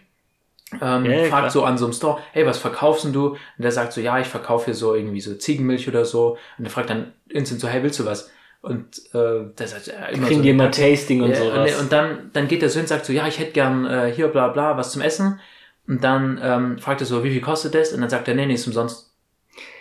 [0.81, 1.51] ähm, Ja, fragt klar.
[1.51, 3.31] so an so einem Store, hey, was verkaufst du?
[3.31, 6.37] Und der sagt so, ja, ich verkaufe hier so irgendwie so Ziegenmilch oder so.
[6.59, 8.31] Und der fragt dann instant so, hey, willst du was?
[8.61, 10.71] Und äh, der sagt, ja, immer Kriegen so, die immer.
[10.71, 11.75] Tasting und Ja, sowas.
[11.75, 13.87] Und, und dann, dann geht er so hin und sagt so, ja, ich hätte gern
[13.87, 15.41] äh, hier bla bla was zum Essen.
[15.87, 17.93] Und dann ähm, fragt er so, wie viel kostet das?
[17.93, 19.15] Und dann sagt er, nee, nee, ist umsonst.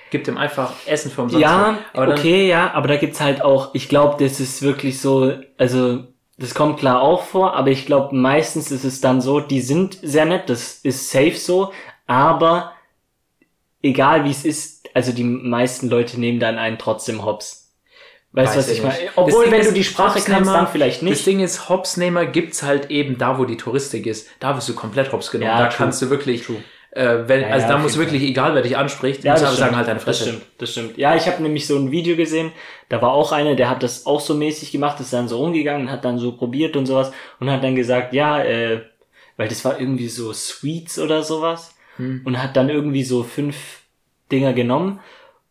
[0.09, 1.41] Gibt ihm einfach Essen für umsonst.
[1.41, 5.01] Ja, aber dann, okay, ja, aber da gibt's halt auch, ich glaube, das ist wirklich
[5.01, 6.05] so, also
[6.37, 9.97] das kommt klar auch vor, aber ich glaube, meistens ist es dann so, die sind
[10.01, 11.71] sehr nett, das ist safe so,
[12.05, 12.73] aber
[13.81, 17.65] egal wie es ist, also die meisten Leute nehmen dann einen trotzdem hops.
[18.33, 18.95] Weißt du, was ich meine?
[19.15, 21.25] Obwohl, Das Ding wenn du ist, die Sprache kannst, Hopsnehmer- dann vielleicht Das nicht.
[21.25, 24.27] Ding ist, Hopsnehmer gibt's halt eben da, wo die Touristik ist.
[24.39, 25.49] Da wirst du komplett Hops genommen.
[25.49, 25.77] Ja, da true.
[25.77, 26.63] kannst du wirklich, True.
[26.97, 29.57] Äh, wenn, Ja, also ja, da muss wirklich, egal wer dich anspricht, Ja, muss das
[29.57, 30.23] sagen halt deine Das Fresse.
[30.29, 30.97] stimmt, das stimmt.
[30.97, 32.51] Ja, ich habe nämlich so ein Video gesehen,
[32.89, 35.91] da war auch einer, der hat das auch so mäßig gemacht, ist dann so rumgegangen,
[35.91, 38.81] hat dann so probiert und sowas und hat dann gesagt, ja, äh,
[39.37, 42.21] weil das war irgendwie so Sweets oder sowas Hm.
[42.25, 43.81] und hat dann irgendwie so fünf
[44.31, 44.99] Dinger genommen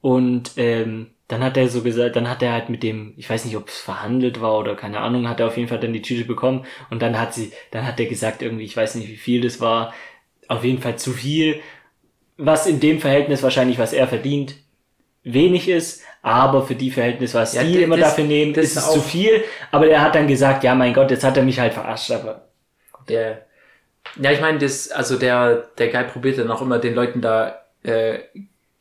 [0.00, 3.44] und ähm, dann hat er so gesagt, dann hat er halt mit dem, ich weiß
[3.46, 6.02] nicht, ob es verhandelt war oder keine Ahnung, hat er auf jeden Fall dann die
[6.02, 9.16] Tüte bekommen und dann hat sie, dann hat er gesagt irgendwie, ich weiß nicht, wie
[9.16, 9.92] viel das war,
[10.48, 11.60] auf jeden Fall zu viel,
[12.36, 14.54] was in dem Verhältnis wahrscheinlich, was er verdient,
[15.22, 18.76] wenig ist, aber für die Verhältnis, was Ja, die das- immer dafür nehmen, das ist
[18.76, 19.42] es zu viel.
[19.70, 22.48] Aber er hat dann gesagt, ja, mein Gott, jetzt hat er mich halt verarscht, aber
[23.08, 23.38] Ja,
[24.20, 27.60] ja ich meine, das, also der, der Guy probiert dann auch immer den Leuten da
[27.82, 28.18] äh,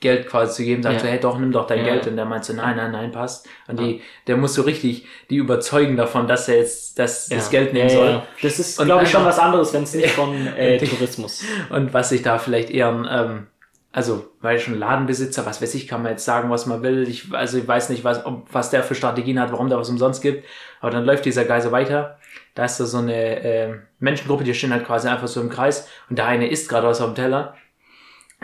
[0.01, 0.99] Geld quasi zu geben, sagt Ja.
[1.01, 1.85] so, hey doch, nimm doch dein Ja.
[1.85, 2.07] Geld.
[2.07, 3.47] Und der meint so, nein, nein, nein, passt.
[3.67, 7.59] Und die, der muss so richtig die überzeugen davon, dass er jetzt das, das ja.
[7.59, 8.07] Geld nehmen ja, soll.
[8.09, 8.27] Ja.
[8.41, 11.43] Das ist, glaube ich, schon was anderes, wenn es nicht von äh, Tourismus.
[11.69, 13.47] Und was ich da vielleicht eher, ähm,
[13.93, 17.07] also, weil schon Ladenbesitzer, was weiß ich, kann man jetzt sagen, was man will.
[17.07, 19.89] Ich, also ich weiß nicht, was, ob, was der für Strategien hat, warum da was
[19.89, 20.45] umsonst gibt.
[20.81, 22.19] Aber dann läuft dieser Geise weiter.
[22.53, 25.87] Da ist da so eine äh, Menschengruppe, die stehen halt quasi einfach so im Kreis
[26.09, 27.55] und der eine isst gerade was auf dem Teller.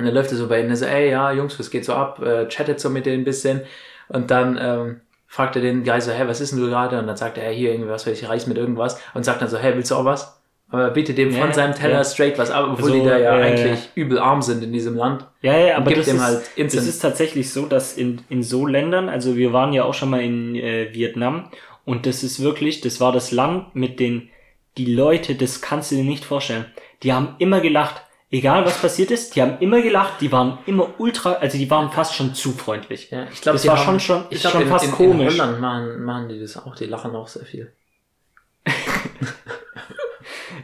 [0.01, 2.21] Und dann läuft er so bei ihnen so, ey, ja, Jungs, was geht so ab?
[2.21, 3.61] Äh, chattet so mit denen ein bisschen.
[4.09, 6.99] Und dann ähm, fragt er den Guy so, hey, was ist denn du gerade?
[6.99, 8.99] Und dann sagt er, hey, hier irgendwie was, weiß ich, Reis mit irgendwas.
[9.13, 10.41] Und sagt dann so, hey, willst du auch was?
[10.71, 12.03] Aber er bietet dem Ja, von seinem Teller ja.
[12.03, 14.95] straight was ab, obwohl Also, die da ja äh, eigentlich übel arm sind in diesem
[14.95, 15.25] Land.
[15.41, 19.09] Ja, ja, aber das ist, halt das ist tatsächlich so, dass in, in so Ländern,
[19.09, 21.49] also wir waren ja auch schon mal in äh, Vietnam
[21.83, 24.29] und das ist wirklich, das war das Land mit den,
[24.77, 26.65] die Leute, das kannst du dir nicht vorstellen.
[27.03, 30.89] Die haben immer gelacht, egal was passiert ist, die haben immer gelacht, die waren immer
[30.99, 33.11] ultra, also die waren fast schon zu freundlich.
[33.11, 35.35] Ja, ich glaube, Das war schon- schon- ich glaub, schon in, fast in, komisch.
[35.35, 37.71] In Holland machen, machen die das auch, die lachen auch sehr viel.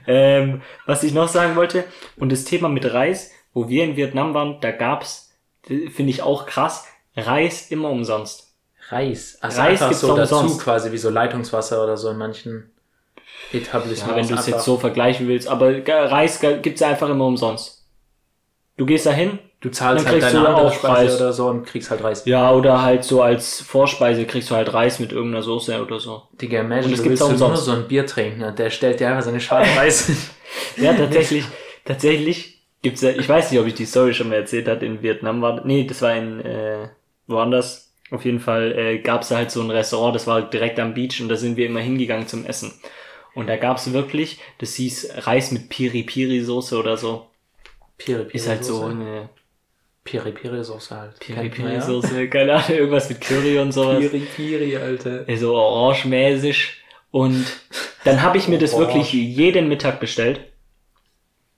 [0.09, 1.83] Ähm, was ich noch sagen wollte,
[2.17, 6.45] und das Thema mit Reis, wo wir in Vietnam waren, da gab's, finde ich auch
[6.45, 8.53] krass, Reis immer umsonst.
[8.89, 9.37] Reis.
[9.41, 10.63] Also Reis einfach gibt's so auch dazu, umsonst.
[10.63, 12.71] quasi wie so Leitungswasser oder so in manchen
[13.53, 14.07] Etablissements.
[14.09, 17.85] Ja, wenn du es jetzt so vergleichen willst, aber Reis gibt's einfach immer umsonst.
[18.77, 21.15] Du gehst da hin, Du zahlst Dann halt deine du andere auch Speise Reis.
[21.19, 22.25] oder so und kriegst halt Reis.
[22.25, 26.23] ja, oder halt so als Vorspeise kriegst du halt Reis mit irgendeiner Soße oder so.
[26.39, 28.99] Digga, imagine, Und es du gibt's auch nur so ein Bier trinken und der stellt
[28.99, 30.11] dir einfach seine Schale Reis.
[30.75, 31.43] Ja, tatsächlich,
[31.85, 35.01] tatsächlich gibt's ja, ich weiß nicht, ob ich die Story schon mal erzählt hat, in
[35.01, 36.89] Vietnam war, nee, das war in, äh,
[37.25, 37.91] woanders.
[38.11, 41.19] Auf jeden Fall äh, gab's da halt so ein Restaurant, das war direkt am Beach
[41.19, 42.73] und da sind wir immer hingegangen zum Essen.
[43.37, 47.27] Und da gab's wirklich, das hieß Reis mit Piri-Piri-Soße oder so.
[47.99, 49.29] Piri Piri Ist halt so eine
[50.03, 51.19] Piri Piri Soße halt.
[51.19, 53.99] Piri-Piri-Soße, keine Ahnung, irgendwas mit Curry und sowas.
[53.99, 55.25] Piri Piri, Alter.
[55.25, 56.77] so Also orange-mäßig.
[57.11, 57.45] Und
[58.05, 58.95] dann habe ich mir das Orange.
[58.95, 60.39] wirklich jeden Mittag bestellt.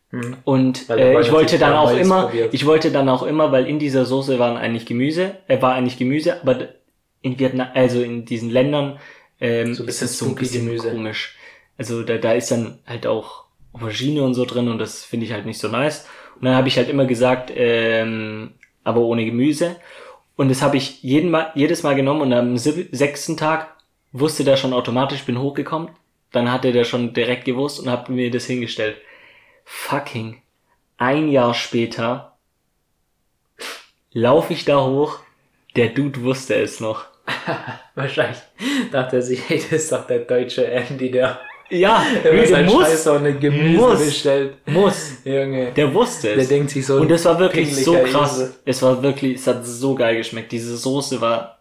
[0.09, 0.35] Hm.
[0.43, 2.53] Und äh, ich wollte dann auch immer, probiert.
[2.53, 5.97] ich wollte dann auch immer, weil in dieser Soße waren eigentlich Gemüse, äh, war eigentlich
[5.97, 6.67] Gemüse, aber
[7.21, 8.99] in Vietnam, also in diesen Ländern
[9.39, 10.89] ähm, So ist es so ein bisschen Gemüse.
[10.91, 11.37] komisch.
[11.79, 15.31] Also da, da ist dann halt auch Aubergine und so drin und das finde ich
[15.31, 16.07] halt nicht so nice.
[16.35, 18.51] Und dann habe ich halt immer gesagt, ähm,
[18.83, 19.77] aber ohne Gemüse.
[20.35, 23.75] Und das habe ich jeden Mal, jedes Mal genommen und am sechsten Tag
[24.11, 25.89] wusste der schon automatisch, bin hochgekommen.
[26.31, 28.97] Dann hatte der schon direkt gewusst und hat mir das hingestellt.
[29.65, 30.41] Fucking
[30.99, 32.37] ein Jahr später
[34.11, 35.19] laufe ich da hoch.
[35.75, 37.05] Der Dude wusste es noch.
[37.95, 38.39] Wahrscheinlich
[38.91, 41.39] dachte er sich, hey, das ist doch der deutsche Andy, der
[41.69, 44.05] Ja, der der sein muss, Scheiß ohne Gemüse muss.
[44.05, 44.53] bestellt.
[44.65, 45.11] muss.
[45.23, 45.71] Junge.
[45.75, 46.47] Der wusste Der es.
[46.47, 46.95] denkt sich so.
[46.95, 48.39] Und es war wirklich so krass.
[48.39, 48.53] Esel.
[48.65, 50.51] Es war wirklich, es hat so geil geschmeckt.
[50.51, 51.59] Diese Soße war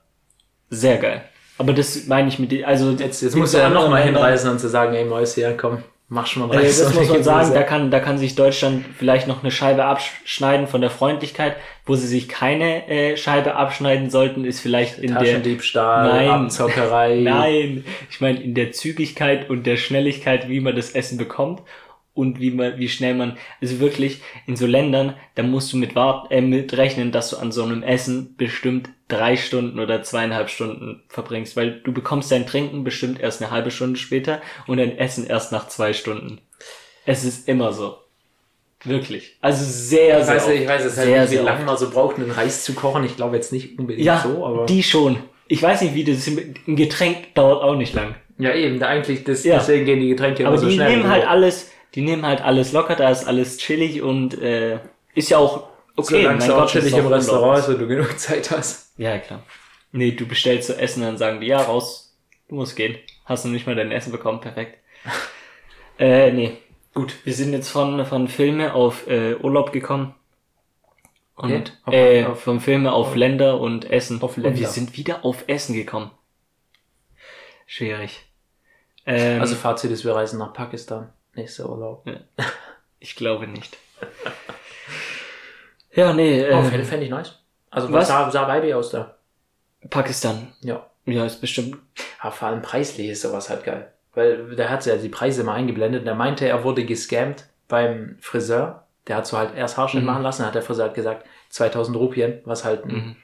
[0.70, 1.22] sehr geil.
[1.58, 4.68] Aber das meine ich mit, also Jetzt, jetzt muss er ja nochmal hinreisen und zu
[4.68, 7.62] sagen, ey Mäuse, ja komm, mach schon mal Äh, Reis das muss man sagen, da
[7.62, 11.56] kann, da kann sich Deutschland vielleicht noch eine Scheibe abschneiden von der Freundlichkeit.
[11.84, 16.28] Wo sie sich keine äh, Scheibe abschneiden sollten, ist vielleicht in der Taschendiebstahl, Nein.
[16.28, 17.20] Abzockerei.
[17.22, 21.62] Nein, ich meine in der Zügigkeit und der Schnelligkeit, wie man das Essen bekommt
[22.18, 25.94] und wie man, wie schnell man, also wirklich in so Ländern, da musst du mit
[25.94, 30.50] wart, äh, mit rechnen, dass du an so einem Essen bestimmt drei Stunden oder zweieinhalb
[30.50, 34.98] Stunden verbringst, weil du bekommst dein Trinken bestimmt erst eine halbe Stunde später und dein
[34.98, 36.40] Essen erst nach zwei Stunden.
[37.06, 37.96] Es ist immer so.
[38.84, 39.36] Wirklich.
[39.40, 40.54] Also sehr, Ich sehr weiß, oft.
[40.54, 43.02] ich weiß jetzt halt sehr, nicht, wie lange man so braucht, einen Reis zu kochen.
[43.04, 44.66] Ich glaube jetzt nicht unbedingt Ja, so, aber.
[44.66, 45.18] die schon.
[45.48, 48.14] Ich weiß nicht, wie das ein Getränk dauert auch nicht lang.
[48.38, 49.56] ja, eben, da eigentlich, das, Ja.
[49.58, 50.90] deswegen gehen die Getränke Aber immer so die schnell.
[50.90, 54.80] nehmen halt alles, die nehmen halt alles locker, da ist alles chillig und äh,
[55.14, 56.22] ist ja auch okay.
[56.22, 58.92] Solange es auch das chillig im Restaurant ist und du genug Zeit hast.
[58.98, 59.42] Ja, klar.
[59.92, 62.14] Nee, du bestellst zu essen, dann sagen die, ja, raus,
[62.48, 62.96] du musst gehen.
[63.24, 64.78] Hast du nicht mal dein Essen bekommen, perfekt.
[65.98, 66.58] äh, nee.
[66.94, 70.14] Gut, wir sind jetzt von, von Filme auf äh, Urlaub gekommen.
[71.36, 71.62] Und Okay.
[71.84, 74.20] Auf- äh, auf- von Filme auf Länder und Essen.
[74.22, 74.68] Auf Und wir Länder.
[74.68, 76.10] sind wieder auf Essen gekommen.
[77.66, 78.20] Schwierig.
[79.06, 81.12] Ähm, Also Fazit ist, wir reisen nach Pakistan.
[81.38, 82.04] Nächster Urlaub.
[82.98, 83.76] ich glaube nicht.
[85.94, 87.38] ja, nee, Oh, äh, fände fänd ich nice.
[87.70, 88.08] Also was?
[88.08, 89.14] was sah, sah aus da?
[89.88, 90.52] Pakistan.
[90.62, 90.84] Ja.
[91.06, 91.76] Ja, ist bestimmt.
[92.20, 93.92] Aber vor allem preislich ist sowas halt geil.
[94.14, 96.04] Weil der hat ja die Preise mal eingeblendet.
[96.06, 98.84] Der meinte, er wurde gescammt beim Friseur.
[99.06, 100.08] Der hat so halt erst Haarschnitt Mhm.
[100.08, 100.44] machen lassen.
[100.44, 103.16] Hat der Friseur halt gesagt, 2000 Rupien, was halt ein Mhm.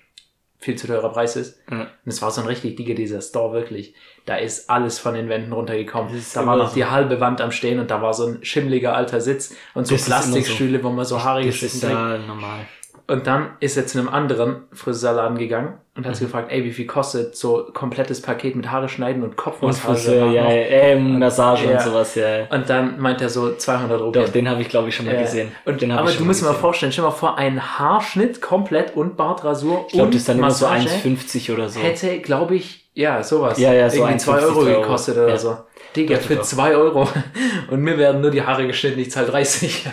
[0.65, 1.61] Viel zu teurer Preis ist.
[1.71, 1.83] Ja.
[1.83, 3.95] Und es war so ein richtig dicker, dieser Store, wirklich.
[4.25, 6.11] Da ist alles von den Wänden runtergekommen.
[6.33, 6.75] Da war noch so.
[6.75, 9.95] die halbe Wand am Stehen und da war so ein schimmliger alter Sitz und so
[9.95, 10.31] Das immer so.
[10.33, 11.83] Plastikstühle, wo man so Stücken trägt.
[11.83, 12.67] da normal.
[13.07, 16.73] Und dann ist er zu einem anderen Friseurladen gegangen und hat sie gefragt, ey, wie
[16.73, 19.95] viel kostet so komplettes Paket mit Haare schneiden und Und Kopfmassage?
[19.95, 21.73] Friseur, ja, äh, Massage Ja.
[21.73, 22.29] und sowas, ja.
[22.39, 22.47] ja.
[22.51, 24.11] Und dann meint er so 200 Euro.
[24.11, 25.21] Doch, den habe ich, glaube ich, schon mal Ja.
[25.21, 25.53] gesehen.
[25.67, 28.97] Und, den aber ich du musst dir mal vorstellen, stell mal vor, ein Haarschnitt komplett
[28.97, 31.81] und Bartrasur Ich glaube, und das ist dann immer so Massage 1,50 oder so.
[31.81, 33.59] hätte, glaube ich, ja, sowas.
[33.59, 34.81] Ja, ja, so Irgendwie 2 1,50 Euro Euro.
[34.81, 35.37] gekostet oder Ja.
[35.37, 35.57] so.
[35.95, 36.43] Digga, für doch.
[36.43, 37.07] 2 Euro.
[37.71, 39.87] Und mir werden nur die Haare geschnitten, ich zahle 30.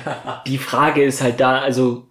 [0.48, 2.06] Die Frage ist halt da, also,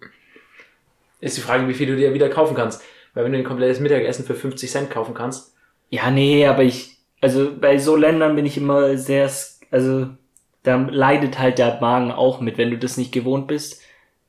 [1.21, 2.81] Ist die Frage, wie viel du dir wieder kaufen kannst.
[3.13, 5.53] Weil wenn du ein komplettes Mittagessen für 50 Cent kaufen kannst,
[5.89, 9.29] ja, nee, aber ich, also bei so Ländern bin ich immer sehr,
[9.71, 10.07] also,
[10.63, 12.57] da leidet halt der Magen auch mit.
[12.57, 13.81] Wenn du das nicht gewohnt bist,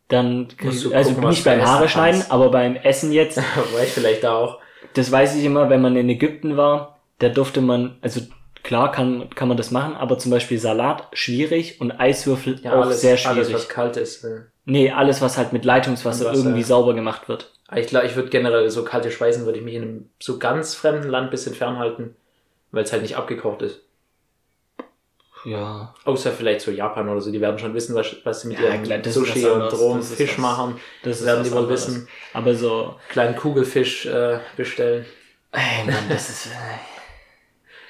[0.09, 2.33] dann, Musst du also gucken, nicht beim Haare schneiden, kannst.
[2.33, 3.37] aber beim Essen jetzt,
[3.73, 4.59] war ich vielleicht da auch.
[4.95, 8.21] das weiß ich immer, wenn man in Ägypten war, da durfte man, also
[8.65, 12.87] klar kann, kann man das machen, aber zum Beispiel Salat schwierig und Eiswürfel Ja, auch
[12.87, 13.39] alles, sehr schwierig.
[13.39, 14.25] alles, was kalt ist.
[14.25, 14.41] äh.
[14.65, 16.67] Nee, alles, was halt mit Leitungswasser Wasser, irgendwie ja.
[16.67, 17.53] sauber gemacht wird.
[17.69, 20.39] Aber Ich glaube, ich würde generell so kalte Speisen, würde ich mich in einem so
[20.39, 22.17] ganz fremden Land bisschen fernhalten,
[22.73, 23.81] weil es halt nicht abgekocht ist.
[25.45, 28.59] Ja, Außer vielleicht so Japan oder so, die werden schon wissen, was, was sie mit
[28.59, 30.81] Ja, ihrem klar, Sushi und ist Fisch machen.
[31.03, 31.89] das werden die wohl anderes.
[31.89, 32.09] wissen.
[32.33, 35.05] Aber so, Kleinen Kugelfisch äh, bestellen.
[35.53, 36.49] ey Mann, das ist,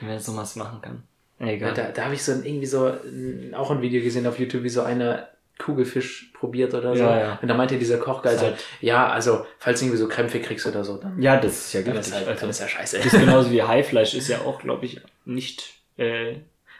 [0.01, 1.03] wenn man sowas machen kann.
[1.39, 1.75] Egal.
[1.75, 4.63] da da habe ich so ein, irgendwie so ein, auch ein Video gesehen auf YouTube,
[4.63, 5.29] wie so einer
[5.63, 7.03] Kugelfisch probiert oder so.
[7.03, 7.39] Ja, ja.
[7.41, 8.65] Und da meinte dieser Kochgeil so, Halt.
[8.81, 11.83] ja, also, falls du irgendwie so Krämpfe kriegst oder so, dann, Ja, das ist ja
[11.83, 12.99] dann, ist, halt, also, dann ist ja scheiße.
[12.99, 16.37] ist genauso wie Haifleisch, ist ja auch, glaube ich, nicht, äh,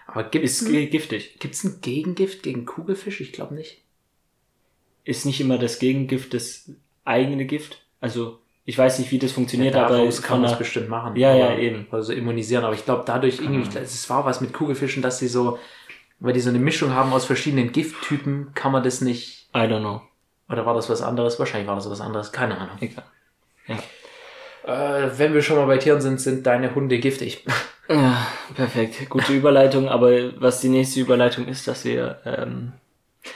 [0.07, 1.37] Aber gibt's ist ein, gi- giftig.
[1.39, 3.21] gibt's ein Gegengift gegen Kugelfisch?
[3.21, 3.79] Ich glaube nicht.
[5.05, 6.71] Ist nicht immer das Gegengift das
[7.05, 7.79] eigene Gift.
[8.01, 11.17] Also, ich weiß nicht, wie das funktioniert, aber daraus kann man es bestimmt machen.
[11.17, 11.87] Ja, ja, Aber- eben.
[11.91, 12.65] Oder so immunisieren.
[12.65, 15.59] Aber ich glaube, dadurch irgendwie, glaub, es war was mit Kugelfischen, dass sie so,
[16.23, 19.49] weil die so eine Mischung haben aus verschiedenen Gifttypen, kann man das nicht.
[19.55, 20.03] I don't know.
[20.49, 21.39] Oder war das was anderes?
[21.39, 22.33] Wahrscheinlich war das was anderes.
[22.33, 22.77] Keine Ahnung.
[22.81, 23.05] Egal.
[24.65, 27.45] Äh, wenn wir schon mal bei Tieren sind, sind deine Hunde giftig.
[27.89, 29.11] Ja, perfekt.
[29.11, 32.73] Gute Überleitung, aber was die nächste Überleitung ist, dass wir, ähm,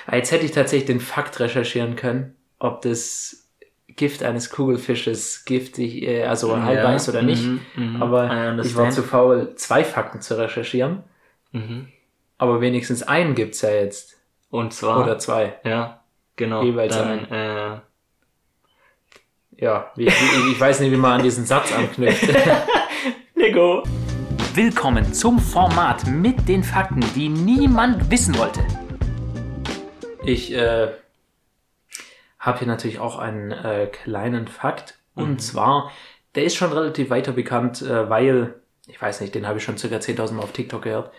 [0.07, 3.49] Ah, Jetzt hätte ich tatsächlich den Fakt recherchieren können, ob das
[3.88, 7.44] Gift eines Kugelfisches giftig, äh, also haltbar ist oder nicht.
[7.44, 8.03] Mhm, mhm.
[8.03, 11.03] Aber ich war zu faul, zwei Fakten zu recherchieren.
[11.53, 11.88] Mhm.
[12.38, 14.18] Aber wenigstens einen gibt's ja jetzt.
[14.51, 15.59] Und zwar, Oder zwei.
[15.64, 16.03] ja,
[16.37, 16.62] genau.
[16.62, 17.81] Jeweils dann, äh,
[19.57, 22.29] Ja, wie, wie, ich weiß nicht, wie man an diesen Satz anknüpft.
[23.35, 23.85] Lego.
[24.53, 28.61] Willkommen zum Format mit den Fakten, die niemand wissen wollte.
[30.22, 30.88] Ich äh,
[32.38, 34.99] habe hier natürlich auch einen äh, kleinen Fakt.
[35.14, 35.90] Und zwar,
[36.35, 39.79] der ist schon relativ weiter bekannt, äh, weil, ich weiß nicht, den habe ich schon
[39.79, 41.11] circa 10.000 Mal auf TikTok gehört.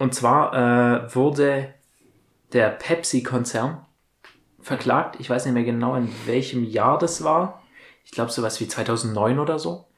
[0.00, 1.74] Und zwar äh, wurde
[2.54, 3.84] der Pepsi-Konzern
[4.58, 5.20] verklagt.
[5.20, 7.62] Ich weiß nicht mehr genau, in welchem Jahr das war.
[8.06, 9.88] Ich glaube, sowas wie 2009 oder so.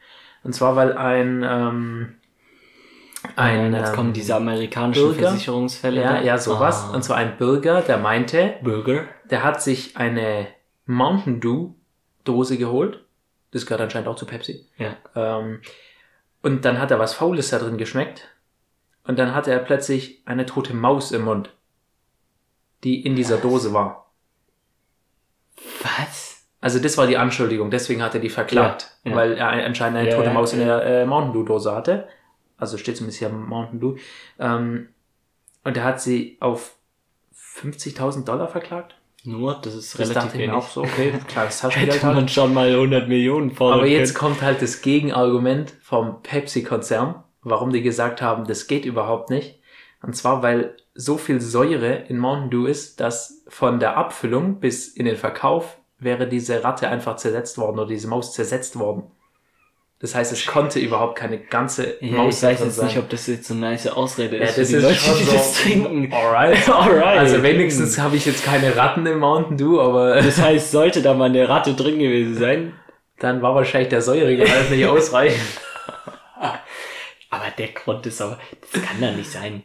[0.42, 2.14] Und zwar, weil ein, ähm,
[3.36, 5.28] ein, jetzt ähm, kommen diese amerikanischen Bürger?
[5.28, 6.00] Versicherungsfälle.
[6.00, 6.22] ja, da.
[6.22, 6.88] ja, sowas.
[6.88, 6.96] Ah.
[6.96, 9.04] Und zwar ein Bürger, der meinte, Burger.
[9.30, 10.48] der hat sich eine
[10.84, 11.74] Mountain Dew
[12.24, 13.04] Dose geholt.
[13.52, 14.66] Das gehört anscheinend auch zu Pepsi.
[14.78, 14.96] Ja.
[15.14, 15.60] Ähm,
[16.42, 18.31] und dann hat er was Faules da drin geschmeckt.
[19.04, 21.50] Und dann hatte er plötzlich eine tote Maus im Mund,
[22.84, 24.12] die in dieser Dose war.
[25.82, 26.44] Was?
[26.60, 29.16] Also das war die Anschuldigung, deswegen hat er die verklagt, Ja, ja.
[29.16, 32.08] weil er anscheinend eine Ja, tote Maus in der äh, Mountain Dew Dose hatte.
[32.56, 33.96] Also steht zumindest hier Mountain Dew.
[34.38, 34.88] Ähm,
[35.64, 36.76] und er hat sie auf
[37.34, 38.94] 50.000 Dollar verklagt.
[39.24, 40.64] Nur, das ist Das relativ dachte ich mir wenig.
[40.64, 42.16] auch so, okay, klares Taschengeld Hätte halt.
[42.16, 44.32] man schon mal 100 Millionen fordern Aber jetzt können.
[44.34, 49.60] kommt halt das Gegenargument vom Pepsi-Konzern, warum die gesagt haben, das geht überhaupt nicht.
[50.02, 54.88] Und zwar, weil so viel Säure in Mountain Dew ist, dass von der Abfüllung bis
[54.88, 59.04] in den Verkauf wäre diese Ratte einfach zersetzt worden oder diese Maus zersetzt worden.
[60.00, 62.86] Das heißt, es konnte überhaupt keine ganze Ja, Maus ich weiß jetzt sein.
[62.86, 64.94] nicht, ob das jetzt so eine nice Ausrede ja, ist das für die ist Leute,
[64.96, 65.32] schon die so.
[65.32, 66.12] das trinken.
[66.12, 66.68] Alright.
[66.68, 67.18] Alright.
[67.18, 71.14] Also wenigstens habe ich jetzt keine Ratten im Mountain Dew, aber Das heißt, sollte da
[71.14, 72.72] mal eine Ratte drin gewesen sein,
[73.20, 75.40] dann war wahrscheinlich der Säuregehalt nicht ausreichend.
[77.42, 79.62] Aber der Grund ist aber, das kann da nicht sein.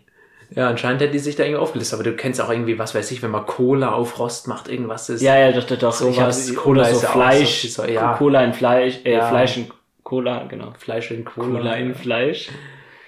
[0.49, 3.11] Ja, anscheinend hat die sich da irgendwie aufgelistet, aber du kennst auch irgendwie, was weiß
[3.11, 5.21] ich, wenn man Cola auf Rost macht, irgendwas ist.
[5.21, 5.91] Ja, ja, doch, doch, doch.
[5.91, 8.13] So ich Cola so ist Fleisch, so- ja.
[8.13, 9.27] Cola in Fleisch, äh, Ja.
[9.27, 9.69] Fleisch in
[10.03, 10.73] Cola, genau.
[10.77, 11.47] Fleisch in Cola.
[11.59, 12.49] Cola in Fleisch.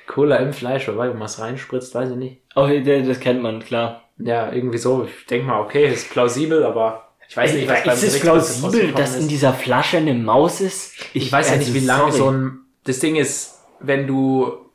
[0.05, 2.41] Cola im Fleisch, wobei, wenn man es reinspritzt, weiß ich nicht.
[2.55, 4.03] Oh, das kennt man, klar.
[4.17, 5.07] Ja, irgendwie so.
[5.07, 8.91] Ich denke mal, okay, ist plausibel, aber ich weiß nicht, was beim ist es plausibel,
[8.91, 10.93] dass in dieser Flasche eine Maus ist?
[11.13, 12.59] Ich weiß ja also, nicht, wie lange so ein.
[12.83, 14.69] Das Ding ist, wenn du.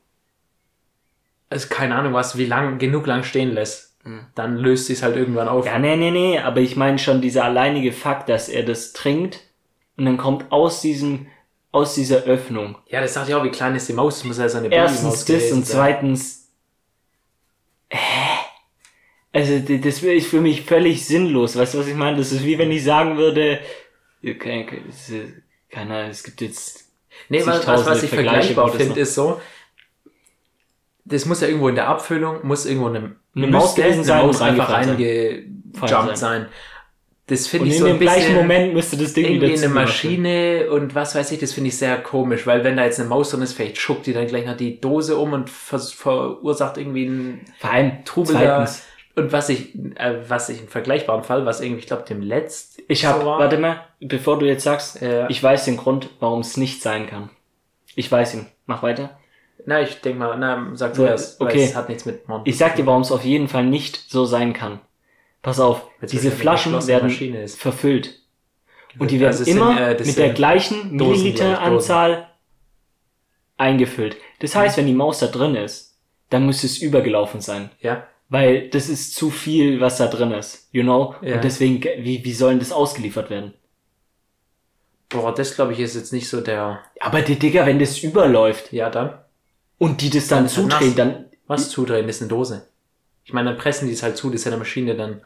[1.50, 3.94] Also keine Ahnung was, wie lang genug lang stehen lässt.
[4.34, 5.64] dann löst sich halt irgendwann auf.
[5.64, 9.40] Ja, nee, nee, nee, aber ich meine schon dieser alleinige Fakt, dass er das trinkt
[9.96, 11.26] und dann kommt aus diesem,
[11.72, 12.76] aus dieser Öffnung.
[12.88, 14.68] Ja, das sagt ja auch, wie klein ist die Maus, das muss ja so eine
[14.68, 16.50] Babymaus Erstens das und zweitens,
[17.88, 17.98] hä?
[19.32, 21.56] Also, das ist für mich völlig sinnlos.
[21.56, 22.16] Weißt du, was ich meine?
[22.16, 23.58] Das ist wie wenn ich sagen würde,
[24.22, 25.32] okay, okay, es ist,
[25.70, 26.83] keine Ahnung, es gibt jetzt,
[27.28, 29.40] Nee, was, was, was ich vergleichbar finde, ist so,
[31.04, 34.26] das muss ja irgendwo in der Abfüllung, muss irgendwo eine, Eine Maus gewesen eine sein
[34.26, 36.46] Maus einfach reingejumpt sein.
[37.26, 39.72] Das finde ich in so ein dem gleichen Moment müsste das Ding irgendwie wieder eine
[39.72, 43.08] Maschine und was weiß ich, das finde ich sehr komisch, weil wenn da jetzt eine
[43.08, 47.06] Maus drin ist, vielleicht schuckt die dann gleich noch die Dose um und verursacht irgendwie
[47.06, 47.40] einen.
[47.58, 48.68] Vor allem Trubel da.
[49.16, 52.82] Und was ich, äh, was ich einen vergleichbaren Fall, was irgendwie, ich glaube, dem letzten
[52.88, 55.28] ich habe, so war, warte mal, bevor du jetzt sagst, Ja.
[55.30, 57.30] ich weiß den Grund, warum es nicht sein kann.
[57.94, 58.46] Ich weiß ihn.
[58.66, 59.18] Mach weiter.
[59.66, 61.64] Na, ich denke mal, na, sag So, zuerst, weil okay.
[61.64, 62.46] es hat nichts mit Mond.
[62.46, 64.80] Ich sag dir, warum es auf jeden Fall nicht so sein kann.
[65.42, 67.10] Pass auf, Weil's diese Flaschen werden
[67.48, 68.20] verfüllt.
[68.98, 72.28] Und die werden Also es sind, immer äh, mit der gleichen Milliliteranzahl
[73.56, 74.16] eingefüllt.
[74.40, 75.96] Das heißt, wenn die Maus da drin ist,
[76.30, 77.70] dann muss es übergelaufen sein.
[77.80, 80.68] Ja, Weil das ist zu viel, was da drin ist.
[80.72, 81.14] You know?
[81.22, 81.36] Ja.
[81.36, 83.54] Und deswegen, wie, wie sollen das ausgeliefert werden?
[85.14, 88.72] boah, das glaube ich ist jetzt nicht so der, Aber die Digga, wenn das überläuft
[88.72, 89.18] ja dann,
[89.78, 91.24] und die das dann Dann ist er zudrehen, dann.
[91.46, 92.68] was zudrehen, das ist eine Dose.
[93.24, 95.22] Ich meine, dann pressen die es halt zu, das ist ja eine Maschine, dann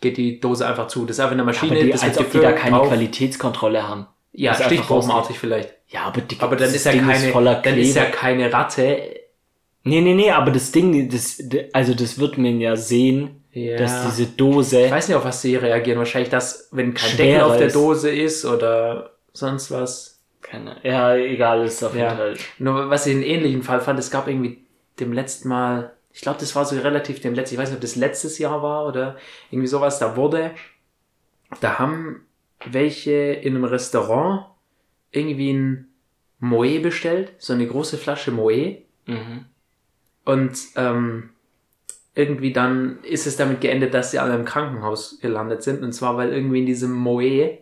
[0.00, 1.04] geht die Dose einfach zu.
[1.06, 2.88] Das ist einfach eine Maschine, Aber die, das als ob die da keine drauf.
[2.88, 4.06] Qualitätskontrolle haben.
[4.32, 5.74] Ja, stichprobenartig vielleicht.
[5.88, 9.19] Ja, aber, die, Aber dann ist ja keine, voller dann ist ja keine Ratte.
[9.82, 13.76] Nee, nee, nee, aber das Ding, das, also das wird man ja sehen, Ja.
[13.78, 14.84] dass diese Dose.
[14.86, 15.98] ich weiß nicht, auf was sie reagieren.
[15.98, 17.68] Wahrscheinlich, dass, wenn kein Deckel auf der.
[17.70, 20.20] Dose ist oder sonst was.
[20.42, 22.04] keine, ja, egal, ist auf Ja.
[22.06, 22.34] jeden Fall.
[22.58, 24.64] Nur was ich einen ähnlichen Fall fand, es gab irgendwie
[24.98, 27.80] dem letzten Mal, ich glaube, das war so relativ dem letzten, ich weiß nicht, ob
[27.82, 29.16] das letztes Jahr war oder
[29.50, 30.50] irgendwie sowas, da wurde,
[31.60, 32.26] da haben
[32.66, 34.46] welche in einem Restaurant
[35.12, 35.88] irgendwie ein
[36.40, 39.46] Moe bestellt, so eine große Flasche Moe Mhm.
[40.30, 41.30] Und ähm,
[42.14, 46.16] irgendwie dann ist es damit geendet, dass sie alle im Krankenhaus gelandet sind und zwar,
[46.16, 47.58] weil irgendwie in diesem Moe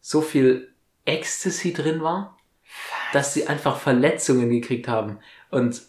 [0.00, 0.68] so viel
[1.04, 2.36] Ecstasy drin war,
[3.12, 5.18] dass sie einfach Verletzungen gekriegt haben
[5.50, 5.82] und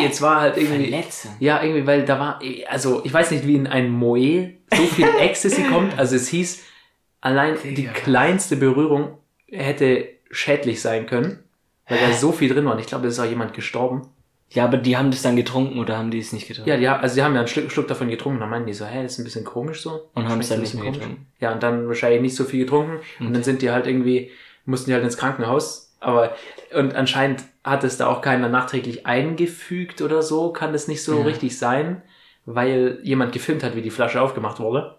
[0.00, 1.32] jetzt war halt irgendwie Verletzung.
[1.40, 5.08] ja, irgendwie, weil da war, also ich weiß nicht, wie in ein Moe so viel
[5.20, 5.98] Ecstasy kommt.
[5.98, 6.62] Also es hieß,
[7.20, 8.02] allein die Digga, was?
[8.02, 11.44] kleinste Berührung hätte schädlich sein können,
[11.88, 12.74] weil da so viel drin war.
[12.74, 14.08] Und ich glaube, es ist auch jemand gestorben.
[14.52, 16.68] Ja, aber die haben das dann getrunken oder haben die es nicht getrunken?
[16.70, 18.40] Ja, die, haben- also die haben ja einen Schluck, Schluck davon getrunken.
[18.40, 20.10] Dann meinen die so, hä, das ist ein bisschen komisch so.
[20.14, 20.98] Und haben es dann nicht mehr komisch.
[20.98, 21.26] getrunken.
[21.38, 22.98] Ja, und dann wahrscheinlich nicht so viel getrunken.
[23.20, 24.30] Und dann sind die halt irgendwie,
[24.64, 25.94] mussten die halt ins Krankenhaus.
[26.00, 26.34] Aber,
[26.74, 31.18] und anscheinend hat es da auch keiner nachträglich eingefügt oder so, kann das nicht so
[31.18, 31.24] Ja.
[31.24, 32.02] richtig sein,
[32.46, 34.96] weil jemand gefilmt hat, wie die Flasche aufgemacht wurde.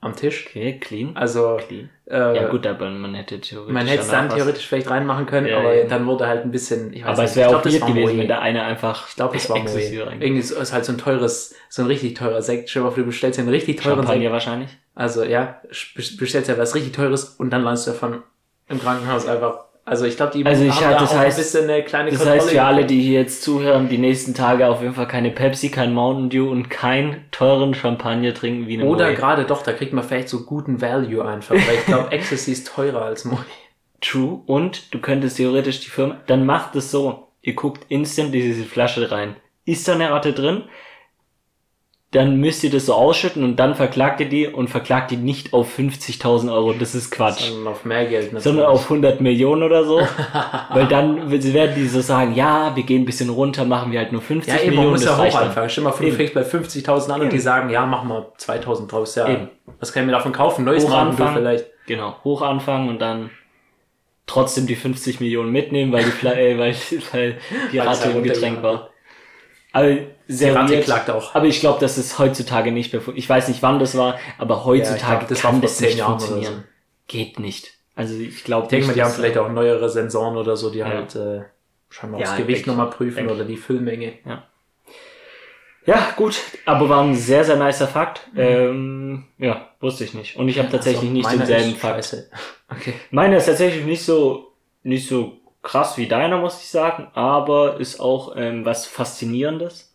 [0.00, 0.46] Am Tisch.
[0.46, 1.16] Okay, clean.
[1.16, 1.90] Also, clean.
[2.08, 5.48] äh, Ja gut, aber man hätte theoretisch man hätte es dann theoretisch vielleicht reinmachen können,
[5.48, 5.86] Ja, aber ja.
[5.86, 8.18] dann wurde halt ein bisschen, ich weiß Aber nicht, es wäre auch weird gewesen, Moe.
[8.18, 9.68] wenn der eine einfach Ich glaube, das war Moe.
[9.80, 12.70] Irgendwie ist ist halt so ein teures, so ein richtig teurer Sekt.
[12.70, 14.32] Stell dir du bestellst dir einen richtig teuren Champagner Sekt.
[14.32, 14.70] wahrscheinlich.
[14.94, 18.22] Also ja, bes- bestellst ja was richtig teures und dann landest du davon
[18.68, 19.64] im Krankenhaus einfach.
[19.88, 22.10] Also ich glaube, die Also ich- haben da das auch heißt- ein bisschen eine kleine
[22.10, 25.08] Das Kontrolle heißt für alle, die hier jetzt zuhören, die nächsten Tage auf jeden Fall
[25.08, 29.62] keine Pepsi, kein Mountain Dew und kein teuren Champagner trinken wie eine Oder gerade doch,
[29.62, 33.24] da kriegt man vielleicht so guten Value einfach, weil ich glaube, Ecstasy ist teurer als
[33.24, 33.38] Moe.
[34.00, 34.40] True.
[34.46, 37.28] Und du könntest theoretisch die Firma, dann macht es so.
[37.42, 39.36] Ihr guckt instant in diese Flasche rein.
[39.64, 40.64] Ist da eine Ratte drin?
[42.10, 45.52] Dann müsst ihr das so ausschütten und dann verklagt ihr die und verklagt die nicht
[45.52, 46.72] auf 50.000 Euro.
[46.72, 47.50] Das ist Quatsch.
[47.50, 48.32] Sondern auf mehr Geld.
[48.32, 48.44] natürlich.
[48.44, 50.00] Sondern auf 100 Millionen oder so.
[50.70, 54.12] Weil dann werden die so sagen, ja, wir gehen ein bisschen runter, machen wir halt
[54.12, 55.68] nur 50 Ja, eben, man muss ja hoch anfangen.
[55.68, 57.30] Stell mal vor, du fängst bei 50.000 an und Eben.
[57.30, 59.14] die sagen, ja, mach mal 2.000 draus.
[59.14, 59.50] Ja, Eben.
[59.78, 60.64] was kann ich mir davon kaufen?
[60.64, 61.36] Neues Hoch machen anfangen.
[61.36, 61.66] vielleicht.
[61.86, 63.28] Genau, hoch anfangen und dann
[64.26, 66.74] trotzdem die 50 Millionen mitnehmen, weil die, äh, weil,
[67.12, 67.38] weil
[67.70, 68.88] die Ratte halt im Getränk war.
[69.72, 69.88] Aber
[70.28, 70.84] sehr weird.
[70.84, 71.34] klagt auch.
[71.34, 73.02] Aber ich glaube, das ist heutzutage nicht mehr.
[73.14, 76.64] Ich weiß nicht, wann das war, aber heutzutage glaub, das kann das nicht Jahren funktionieren.
[77.06, 77.72] Geht nicht.
[77.96, 80.78] Also ich glaube, Ich denke mal, die haben vielleicht auch neuere Sensoren oder so, die
[80.78, 80.86] Ja.
[80.86, 81.40] halt äh,
[81.90, 84.12] scheinbar Ja, das Gewicht nochmal prüfen denk- oder die Füllmenge.
[85.86, 88.28] Ja, gut, aber war ein sehr, sehr nicer Fakt.
[88.36, 90.36] Ähm, ja, wusste ich nicht.
[90.36, 91.94] Und ich habe tatsächlich Also, nicht denselben Fakt.
[92.04, 92.30] scheiße.
[92.70, 92.92] Okay.
[93.10, 97.98] Meiner ist tatsächlich nicht so, nicht so krass wie deiner, muss ich sagen, aber ist
[97.98, 99.87] auch ähm, was Faszinierendes.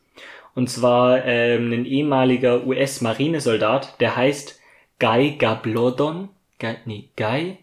[0.55, 4.59] Und zwar ähm, ein ehemaliger US-Marinesoldat, der heißt
[4.99, 6.29] Guy Gablodon.
[6.59, 7.57] Guy, nee, Guy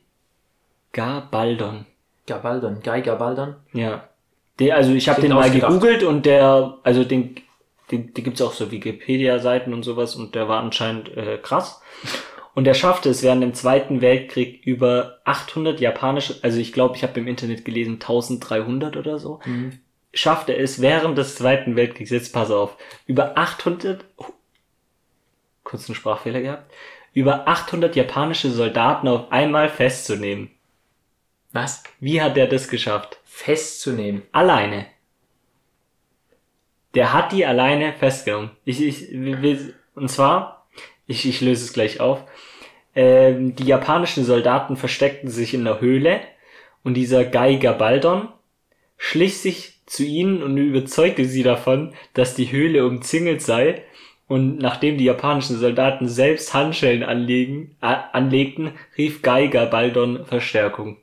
[0.92, 1.86] Gabaldon.
[2.26, 3.54] Gabaldon, Guy Gabaldon.
[3.72, 4.08] Ja.
[4.58, 7.36] Der, also ich habe den mal gegoogelt und der, also den
[7.90, 11.80] die, die gibt's auch so Wikipedia-Seiten und sowas und der war anscheinend äh, krass.
[12.54, 17.02] Und er schaffte es während dem Zweiten Weltkrieg über 800 japanische, also ich glaube, ich
[17.02, 19.78] habe im Internet gelesen 1300 oder so, Mhm.
[20.12, 24.04] Schaffte es während des Zweiten Weltkriegs, jetzt pass auf, über 800,
[25.62, 26.72] kurzen Sprachfehler gehabt,
[27.12, 30.50] über 800 japanische Soldaten auf einmal festzunehmen.
[31.52, 31.82] Was?
[31.98, 33.18] Wie hat er das geschafft?
[33.24, 34.22] Festzunehmen.
[34.32, 34.86] Alleine.
[36.94, 38.50] Der hat die alleine festgenommen.
[38.64, 39.12] Ich, ich,
[39.94, 40.66] und zwar,
[41.06, 42.24] ich, ich löse es gleich auf.
[42.94, 46.20] Ähm, die japanischen Soldaten versteckten sich in der Höhle
[46.82, 48.28] und dieser Geiger Baldon
[48.96, 53.82] schlich sich zu ihnen und überzeugte sie davon, dass die Höhle umzingelt sei.
[54.28, 60.98] Und nachdem die japanischen Soldaten selbst Handschellen anlegen, äh, anlegten, rief Geiger Baldon Verstärkung.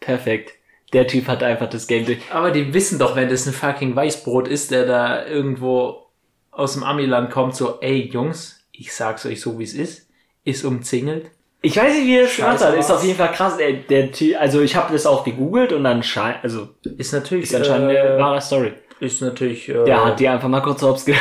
[0.00, 0.52] Perfekt.
[0.94, 2.18] Der Typ hat einfach das Game durch.
[2.30, 6.06] Aber die wissen doch, wenn das ein fucking Weißbrot ist, der da irgendwo
[6.50, 10.08] aus dem Amiland kommt, so, ey Jungs, ich sag's euch so wie es ist,
[10.44, 11.30] ist umzingelt.
[11.60, 12.74] Ich weiß nicht, wie er das gemacht hat.
[12.76, 13.56] Ist auf jeden Fall krass.
[13.56, 17.44] Der, der Typ, also ich habe das auch gegoogelt und dann scheint, also Ist natürlich,
[17.46, 18.72] ist anscheinend eine äh, wahre Story.
[19.00, 21.14] ist natürlich, äh, Der hat die einfach mal kurz hops Ja,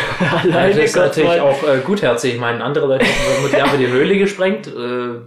[0.43, 2.35] alleine das ist natürlich mal- auch äh, gutherzig.
[2.35, 5.21] Ich meine, andere Leute haben mit aber die Höhle gesprengt, äh,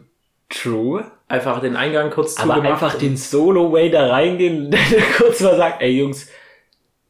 [0.48, 1.04] True.
[1.28, 2.72] einfach den Eingang kurz Aber zugemacht.
[2.72, 4.80] einfach den Solo-Way da reingehen dann
[5.16, 6.28] kurz mal sagt, ey Jungs,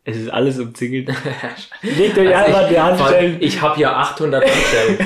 [0.04, 1.10] es ist alles umzingelt.
[1.82, 3.36] Legt euch Also einfach die Vor allem, Handstellen.
[3.40, 4.98] Ich habe hier 800 Handstellen.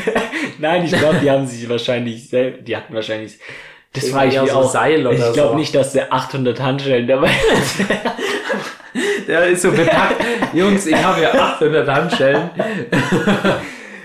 [0.59, 3.39] Nein, ich glaube, die haben sich wahrscheinlich selbst, die hatten wahrscheinlich,
[3.93, 4.71] das war ich wie so auch.
[4.71, 5.55] Seil oder ich glaube so.
[5.55, 7.85] nicht, dass der 800 Handstellen dabei ist.
[9.29, 10.23] Der ist so bepackt.
[10.53, 12.51] Jungs, ich habe hier 800 Handstellen.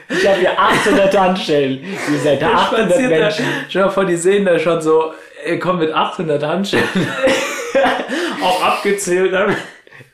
[0.09, 1.79] Ich habe hier 800 Handstellen.
[1.83, 3.45] Ihr seid 800 Spaziert da- Menschen.
[3.71, 5.13] Dir mal vor, die sehen da schon so,
[5.45, 6.85] er kommt mit 800 Handstellen.
[8.43, 9.33] Auch abgezählt.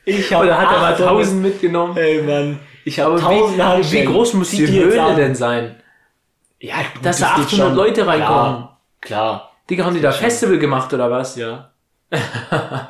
[0.04, 1.96] Ich habe Oder hat er mal 800 1000 mitgenommen?
[1.96, 4.08] Ey Mann, ich habe Aber 1000 wie, Handstellen.
[4.08, 5.76] wie groß muss die jetzt Höhle denn sein?
[6.60, 7.76] Ja, gut, Dass das da geht 800 schon.
[7.76, 8.54] Leute reinkommen.
[8.54, 9.52] Klar, klar.
[9.68, 11.36] Digga, haben die da Festival gemacht oder was?
[11.36, 11.72] Ja.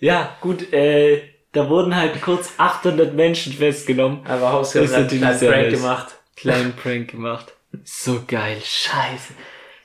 [0.00, 4.20] ja, gut, äh, da wurden halt kurz 800 Menschen festgenommen.
[4.26, 6.14] Aber Hausherr hat einen sehr Prank gemacht.
[6.36, 7.52] Kleinen Prank gemacht.
[7.84, 9.34] So geil, scheiße.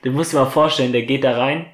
[0.02, 1.66] Du musst dir mal vorstellen, der geht da rein,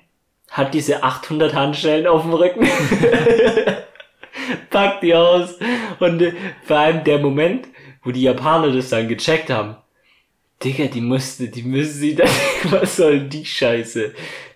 [0.50, 2.66] hat diese 800 Handschellen auf dem Rücken,
[4.70, 5.54] packt die aus
[6.00, 6.32] und äh,
[6.64, 7.68] vor allem der Moment,
[8.02, 9.76] wo die Japaner das dann gecheckt haben,
[10.64, 12.28] Digga, die musste, die müssen sie dann,
[12.70, 14.12] was soll die Scheiße?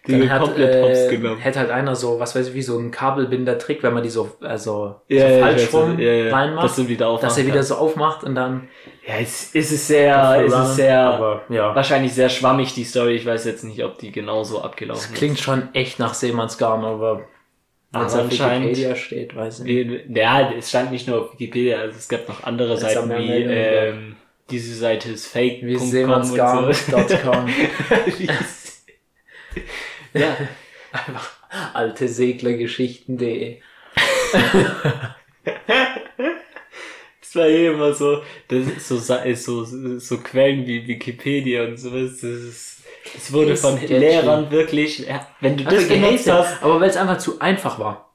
[0.07, 1.39] Die Dann hat, komplett hops äh, genommen.
[1.41, 4.31] hätte halt einer so, was weiß ich, wie so ein Kabelbinder-Trick, wenn man die so,
[4.41, 7.75] also, Ja, so ja, falsch rum ja, ja, reinmacht, dass wieder dass er wieder so
[7.75, 8.69] aufmacht und dann
[9.07, 11.75] Ja, es, es ist sehr, es ist sehr, aber ja.
[11.75, 13.17] wahrscheinlich sehr schwammig, die Story.
[13.17, 17.27] Ich weiß jetzt nicht, ob die genauso abgelaufen Das klingt schon echt nach Seemannsgarn, aber
[17.93, 20.17] wenn es Aber auf Wikipedia steht, weiß ich nicht.
[20.17, 23.33] Ja, es stand nicht nur auf Wikipedia, also es gab noch andere Jetzt Seiten wie,
[23.33, 24.17] ähm,
[24.51, 25.63] diese Seite ist fake.
[25.63, 25.85] Wie So.
[25.87, 27.49] seemannsgarn.com.
[30.15, 30.37] ja,
[30.93, 31.31] Einfach
[31.73, 33.59] alte Seglergeschichten.de.
[37.21, 42.19] das war eh immer so, das ist so, so, so Quellen wie Wikipedia und sowas,
[42.21, 42.83] das ist,
[43.15, 43.81] das wurde Ist von.
[43.81, 45.07] Lehrern wirklich,
[45.41, 48.10] wenn du das benutzt gehatet, hast, aber weil es einfach zu einfach war.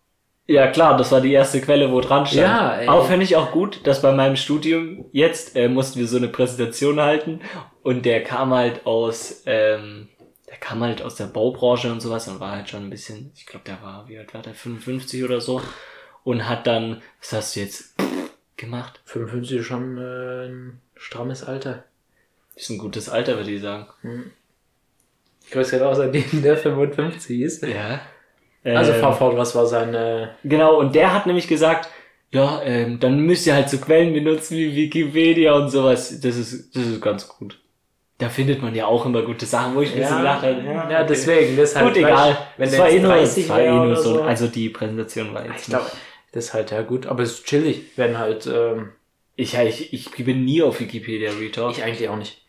[0.48, 2.42] Ja, klar, das war die erste Quelle, wo dran stand.
[2.42, 2.88] Ja, ey.
[2.88, 6.28] Aber fände ich auch gut, dass bei meinem Studium jetzt äh, mussten wir so eine
[6.28, 7.42] Präsentation halten
[7.82, 10.08] und der kam halt aus, ähm,
[10.48, 13.48] der kam halt aus der Baubranche und sowas und war halt schon ein bisschen, ich
[13.48, 15.62] glaube, der war, wie alt war der, 55 oder so
[16.24, 17.96] und hat dann, was hast du jetzt
[18.56, 19.02] gemacht?
[19.06, 21.86] 55 ist schon äh, ein strammes Alter.
[22.56, 23.88] Ist ein gutes Alter, würde ich sagen.
[25.48, 27.64] Ich weiß ja außerdem, der 55 ist.
[27.64, 28.00] Ja.
[28.66, 29.94] Also Ähm, fahr fort, was war sein...
[29.94, 31.90] Äh, Genau, und der hat nämlich gesagt,
[32.32, 36.20] ja, ähm, dann müsst ihr halt so Quellen benutzen wie Wikipedia und sowas.
[36.20, 37.60] Das ist, das ist ganz gut.
[38.18, 40.90] Da findet man ja auch immer gute Sachen, wo ich mir so gedacht habe, ja,
[40.90, 41.06] ja, okay.
[41.10, 41.58] deswegen.
[41.58, 42.38] Das ist halt, Gut, egal.
[42.58, 44.22] Wenn der war eh nur, 30 das war eh nur so, so.
[44.24, 45.86] also die Präsentation war jetzt ich glaube,
[46.32, 48.48] das ist halt ja gut, aber es ist chillig, wenn halt...
[48.48, 48.92] Ähm,
[49.38, 51.72] ich, ja, ich, ich bin nie auf Wikipedia Retalk.
[51.72, 52.46] ich eigentlich auch nicht.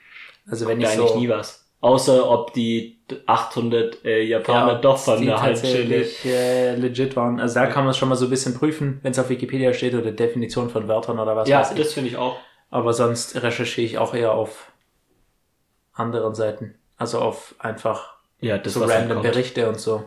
[0.48, 1.18] Also wenn da ich eigentlich so...
[1.18, 1.65] nie was.
[1.80, 6.06] Außer ob die 800 äh, Japaner doch von der Halbstelle.
[6.24, 7.38] äh, legit waren.
[7.38, 9.72] Also da kann man es schon mal so ein bisschen prüfen, wenn es auf Wikipedia
[9.72, 11.78] steht oder Definition von Wörtern oder was Ja, weiß ich.
[11.78, 12.36] das finde ich auch.
[12.70, 14.72] Aber sonst recherchiere ich auch eher auf
[15.92, 16.74] anderen Seiten.
[16.96, 19.22] Also auf einfach Ja, das so halt random.
[19.22, 20.04] Berichte und so.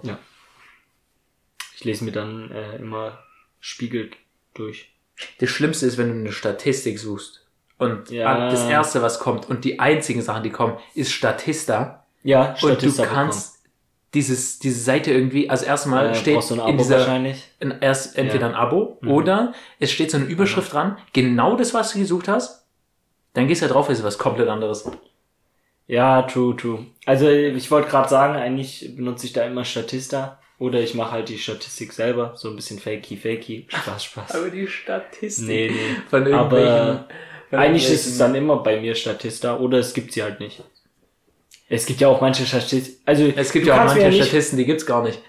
[1.76, 3.20] Ich lese mir dann äh, immer
[3.60, 4.10] Spiegel
[4.54, 4.92] durch.
[5.40, 7.46] Das Schlimmste ist, wenn du eine Statistik suchst
[7.80, 8.50] und Ja.
[8.52, 12.06] das erste, was kommt und die einzigen Sachen, die kommen, ist Statista.
[12.22, 13.56] Ja, Und du Statista kannst
[14.14, 16.16] dieses, diese Seite irgendwie, also erstmal bekommen.
[16.16, 17.44] Äh, steht du ein in Abo dieser, wahrscheinlich.
[17.60, 18.54] in, erst entweder Ja.
[18.54, 19.12] ein Abo Mhm.
[19.12, 22.66] oder es steht so eine Überschrift dran, genau das, was du gesucht hast,
[23.34, 24.90] Dann gehst du ja drauf, ist was komplett anderes.
[25.88, 26.86] Ja, true, true.
[27.06, 31.30] Also ich wollte gerade sagen, eigentlich benutze ich da immer Statista oder ich mache halt
[31.30, 33.68] die Statistik selber, so ein bisschen fakey, fakey.
[33.70, 34.36] Spaß, Spaß.
[34.36, 35.96] Aber die Statistik Nee, nee.
[36.10, 36.98] von Aber irgendwelchen...
[36.98, 37.06] von
[37.52, 40.64] eigentlich ist es dann immer bei mir Statista oder es gibt sie halt nicht.
[41.68, 44.66] Es gibt ja auch manche Statisten, also Es gibt ja auch manche nicht- Statisten, die
[44.66, 45.20] gibt's gar nicht.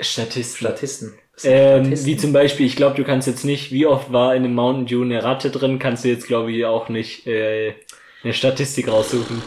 [0.00, 0.58] Statisten.
[0.66, 1.14] Statisten.
[1.44, 2.06] Ähm, Statisten.
[2.06, 4.86] wie zum Beispiel, ich glaube, du kannst jetzt nicht, wie oft war in einem Mountain
[4.86, 7.74] Dew eine Ratte drin, kannst du jetzt, glaube ich, auch nicht äh,
[8.22, 9.42] eine Statistik raussuchen.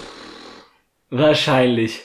[1.09, 2.01] Wahrscheinlich.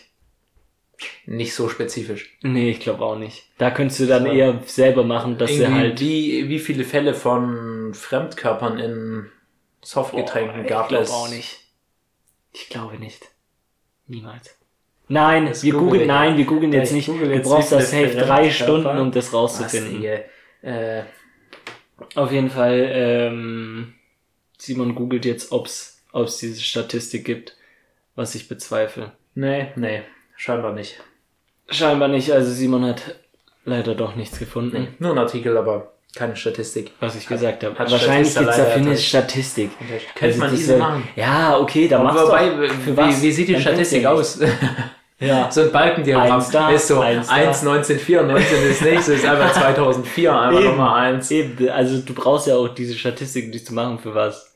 [1.24, 2.36] Nicht so spezifisch.
[2.42, 3.44] Nee, ich glaube auch nicht.
[3.56, 4.32] Da könntest du dann So.
[4.32, 6.00] eher selber machen, dass sie halt.
[6.00, 9.26] wie, wie viele Fälle von Fremdkörpern in
[9.82, 11.10] Softgetränken Boah, gab ich glaube es?
[11.10, 11.58] auch nicht.
[12.52, 13.28] Ich glaube nicht.
[14.06, 14.56] Niemals.
[15.08, 16.06] Nein, Das wir googeln, ich.
[16.08, 17.06] nein, wir googeln jetzt ich nicht.
[17.06, 20.04] google Du jetzt, brauchst wie das Safe drei Stunden, um das rauszufinden.
[20.62, 21.02] Äh,
[22.14, 23.94] Auf jeden Fall, ähm,
[24.58, 27.56] Simon googelt jetzt, ob's, ob's diese Statistik gibt,
[28.14, 29.12] was ich bezweifle.
[29.34, 30.02] nee, nee,
[30.36, 31.00] scheinbar nicht.
[31.68, 33.16] Scheinbar nicht, also Simon hat
[33.64, 36.92] leider doch nichts gefunden, Nee, nur ein Artikel, aber keine Statistik.
[37.00, 37.78] was ich gesagt habe.
[37.78, 38.96] hat Wahrscheinlich Statista gibt's leider dafür eine.
[38.98, 39.70] Statistik.
[40.14, 41.08] Könnte Also man ist- machen.
[41.16, 42.26] Ja, okay, da machst du.
[42.30, 43.22] Für wie, was?
[43.22, 44.38] wie sieht die Dann Statistik aus?
[45.22, 45.50] Ja.
[45.52, 46.32] so ein Balkendiagramm.
[46.38, 47.72] Eins da, ist so eins 1, da.
[47.72, 50.70] 1994, das nächste ist einfach 2004, einfach Eben.
[50.70, 51.30] nochmal 1.
[51.30, 54.54] Eben, also du brauchst ja auch diese Statistik, die zu machen, für was?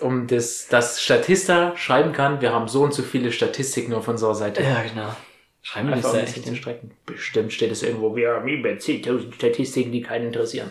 [0.00, 4.34] Um das, dass Statista schreiben kann, wir haben so und so viele Statistiken auf unserer
[4.34, 4.64] Seite.
[4.64, 5.14] Ja, genau.
[5.62, 6.56] Schreiben wir das da echt hin?
[6.56, 6.92] Strecken.
[7.04, 10.70] Bestimmt steht es irgendwo, wir haben über 10.000 Statistiken, die keinen interessieren.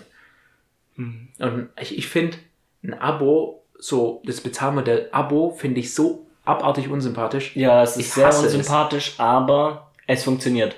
[0.95, 1.27] Hm.
[1.39, 2.37] Und ich, ich finde,
[2.83, 7.55] ein Abo, so das Bezahlmodell Abo, finde ich so abartig unsympathisch.
[7.55, 8.55] Ja, es ist Ich sehr hasse es.
[8.55, 10.75] unsympathisch, aber es funktioniert.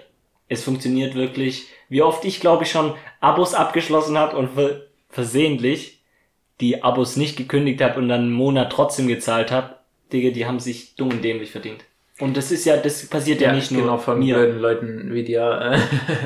[0.47, 1.67] Es funktioniert wirklich.
[1.89, 4.81] Wie oft ich, glaube ich, schon Abos abgeschlossen habe und ver
[5.11, 6.01] versehentlich
[6.59, 9.75] die Abos nicht gekündigt habe und dann einen Monat trotzdem gezahlt habe.
[10.11, 11.83] Digga, die haben sich dumm und dämlich verdient.
[12.19, 14.35] Und das ist ja, das passiert ja, nicht nur genau von mir.
[14.35, 15.79] blöden Leuten wie dir.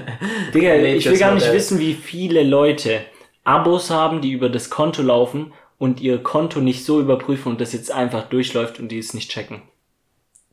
[0.54, 1.56] Digga, ich will das gar nicht Modell.
[1.56, 3.02] wissen, wie viele Leute
[3.44, 7.74] Abos haben, die über das Konto laufen und ihr Konto nicht so überprüfen und das
[7.74, 9.62] jetzt einfach durchläuft und die es nicht checken.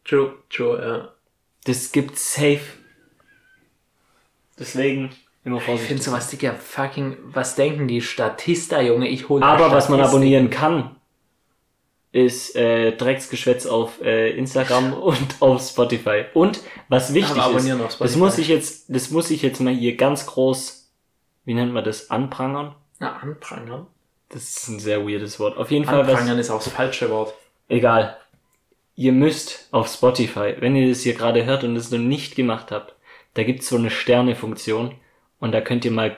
[0.04, 1.08] True, true, ja.
[1.64, 2.60] Das gibt's safe.
[4.58, 5.10] Deswegen
[5.44, 5.88] immer Ich vorsichtig.
[5.88, 9.08] finde sowas, Digga, fucking, was denken die Statista, Junge?
[9.08, 10.96] Ich hole Aber was man abonnieren kann,
[12.12, 16.24] ist äh, Drecksgeschwätz auf äh, Instagram und auf Spotify.
[16.34, 19.96] Und was wichtig Aber ist, das muss ich jetzt, das muss ich jetzt mal hier
[19.96, 20.90] ganz groß,
[21.44, 22.74] wie nennt man das, anprangern?
[22.98, 23.86] Na, anprangern?
[24.28, 25.56] Das ist ein sehr weirdes Wort.
[25.56, 27.34] Auf jeden Fall was, Anprangern ist auch das falsche Wort.
[27.68, 28.16] egal.
[28.96, 32.70] Ihr müsst auf Spotify, wenn ihr das hier gerade hört und es noch nicht gemacht
[32.70, 32.94] habt,
[33.34, 34.94] da gibt's so eine Sterne-Funktion
[35.38, 36.16] und da könnt ihr mal,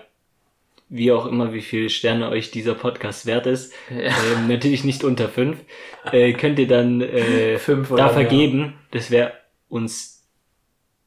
[0.95, 5.29] wie auch immer, wie viele Sterne euch dieser Podcast wert ist, ähm, natürlich nicht unter
[5.29, 5.59] fünf,
[6.13, 8.13] äh, könnt ihr dann äh, Fünf da oder mehr.
[8.13, 8.75] vergeben.
[8.91, 9.33] Das wäre
[9.69, 10.11] uns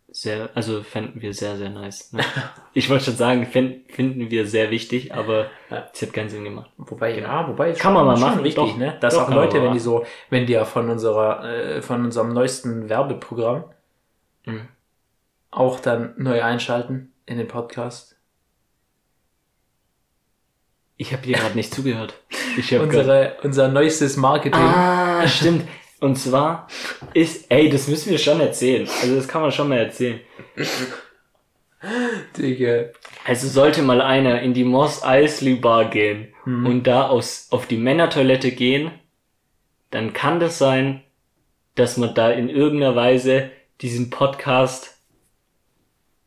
[0.10, 2.14] sehr, also fänden wir sehr, sehr nice.
[2.14, 2.24] Ne?
[2.74, 5.88] Ich wollte schon sagen, fänd, finden wir sehr wichtig, aber Ja.
[5.94, 6.72] es hat keinen Sinn gemacht.
[6.78, 8.78] Wobei, ja, wobei Kann man mal machen, wichtig, doch.
[8.78, 8.98] ne?
[9.02, 12.34] Dass Doch, auch Leute, wenn die so, wenn die ja von unserer, äh, von unserem
[12.34, 13.66] neuesten Werbeprogramm
[14.48, 14.68] Mhm.
[15.52, 18.15] auch dann neu einschalten in den Podcast.
[20.98, 22.14] Ich habe dir gerade nicht zugehört.
[22.58, 24.60] Ich habe Unsere, unser neuestes Marketing.
[24.62, 25.68] Ah, stimmt.
[26.00, 26.68] Und zwar
[27.14, 28.88] ist, ey, das müssen wir schon erzählen.
[29.02, 30.20] Also das kann man schon mal erzählen.
[32.38, 32.86] Digga.
[33.26, 36.66] Also sollte mal einer in die Moss Eisley Bar gehen Mhm.
[36.68, 38.92] und da aus, auf die Männertoilette gehen,
[39.92, 41.02] dann kann das sein,
[41.76, 43.50] dass man da in irgendeiner Weise
[43.82, 44.98] diesen Podcast,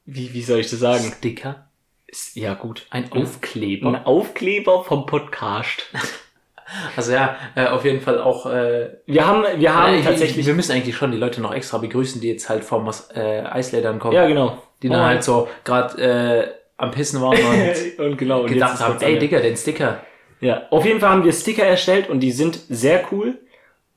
[0.05, 1.13] wie, wie soll ich das sagen?
[1.19, 1.68] Sticker.
[2.09, 2.87] Ist, ja gut.
[2.91, 3.89] Ein Aufkleber.
[3.89, 5.87] Ein Aufkleber vom Podcast.
[6.99, 8.45] Also ja, äh, auf jeden Fall auch.
[8.45, 11.79] Äh, Wir haben, wir haben äh, tatsächlich, Wir müssen eigentlich schon die Leute noch extra
[11.79, 14.13] begrüßen, die jetzt halt vom äh, Eislädern kommen.
[14.13, 14.63] ja genau.
[14.83, 18.41] Die dann Und- halt so gerade äh, am Pissen waren und und genau.
[18.43, 20.03] und gedacht haben, ey Digga, den Sticker.
[20.41, 23.39] Ja, auf jeden Fall haben wir Sticker erstellt und die sind sehr cool.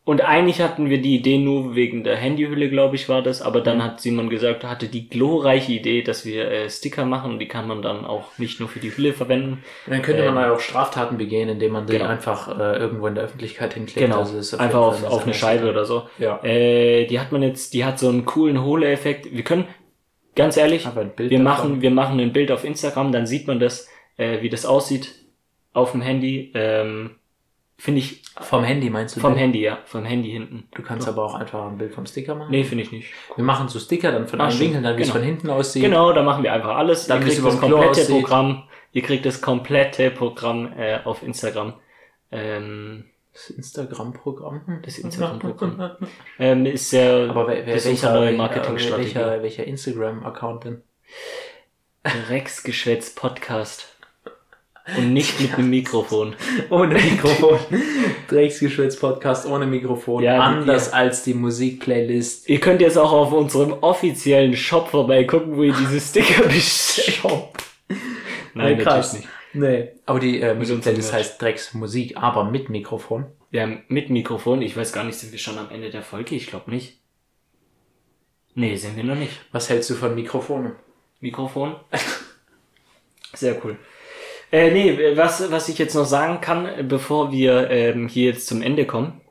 [0.04, 3.43] Und eigentlich hatten wir die Idee nur wegen der Handyhülle, glaube ich, war das.
[3.43, 3.84] Aber dann Mhm.
[3.84, 7.47] hat Simon gesagt, er hatte die glorreiche Idee, dass wir äh, Sticker machen und die
[7.47, 9.64] kann man dann auch nicht nur für die Hülle verwenden.
[9.86, 12.10] Und dann könnte man Ähm, ja auch Straftaten begehen, indem man den genau.
[12.10, 14.08] einfach äh, irgendwo in der Öffentlichkeit hinklebt.
[14.08, 15.36] Genau, Also ist einfach auf, auf eine.
[15.36, 16.08] Scheibe oder so.
[16.18, 16.43] Ja.
[16.43, 19.28] Äh, die hat man jetzt, die hat so einen coolen Hohle-Effekt.
[19.32, 19.66] Wir können,
[20.36, 21.43] ganz ehrlich, wir davon.
[21.43, 23.88] machen, wir machen ein Bild auf Instagram, dann sieht man das,
[24.18, 25.14] äh, wie das aussieht
[25.74, 26.52] auf dem Handy.
[26.56, 27.12] Ähm,
[27.82, 29.21] Finde ich Vom Handy meinst du?
[29.21, 29.39] vom denn?
[29.39, 30.67] Handy, ja, vom Handy hinten.
[30.75, 32.51] Du kannst aber auch einfach ein Bild vom Sticker machen.
[32.51, 33.11] Nee, finde ich nicht.
[33.36, 34.59] Wir machen so Sticker dann von Ach, einem.
[34.59, 35.19] Winkel, dann wie es Genau.
[35.19, 35.82] von hinten aussieht.
[35.82, 37.07] Genau, da machen wir einfach alles.
[37.07, 38.05] Dann, ihr es kriegt das komplette.
[38.11, 38.63] Programm.
[38.91, 41.73] Ihr kriegt das komplette Programm äh, auf Instagram.
[42.32, 44.82] Ähm, Das Instagram-Programm.
[44.86, 45.95] Das Instagram-Programm.
[46.38, 49.15] ähm, ist sehr, Aber wer, wer, welcher, neue Marketingstrategie.
[49.15, 50.82] welcher, welcher Instagram-Account denn?
[52.27, 53.91] Drecksgeschwätz Podcast.
[54.98, 56.36] Und nicht mit einem Mikrofon.
[56.70, 57.60] Ohne Mikrofon.
[58.28, 60.24] Drecksgeschwätz-Podcast ohne Mikrofon.
[60.24, 60.94] Ja, Anders ja.
[60.94, 62.50] als die Musikplaylist.
[62.50, 67.20] Ihr könnt jetzt auch auf unserem offiziellen Shop vorbeigucken, wo ihr diese Sticker bestellt.
[68.54, 69.14] Nein, Nee, krass.
[69.14, 69.30] natürlich nicht.
[69.54, 69.89] Nee.
[70.06, 73.26] Aber die äh, Musikplaylist heißt Drecksmusik, aber mit Mikrofon.
[73.52, 74.62] Ja, mit Mikrofon.
[74.62, 76.36] Ich weiß gar nicht, sind wir schon am Ende der Folge?
[76.36, 77.00] Ich glaube nicht.
[78.56, 79.34] Nee, sind wir noch nicht.
[79.52, 80.74] Was hältst du von Mikrofonen?
[81.22, 81.76] Mikrofon.
[83.34, 83.78] Sehr cool.
[84.52, 88.62] Äh, nee, was, was ich jetzt noch sagen kann, bevor wir ähm, hier jetzt zum
[88.62, 89.22] Ende kommen,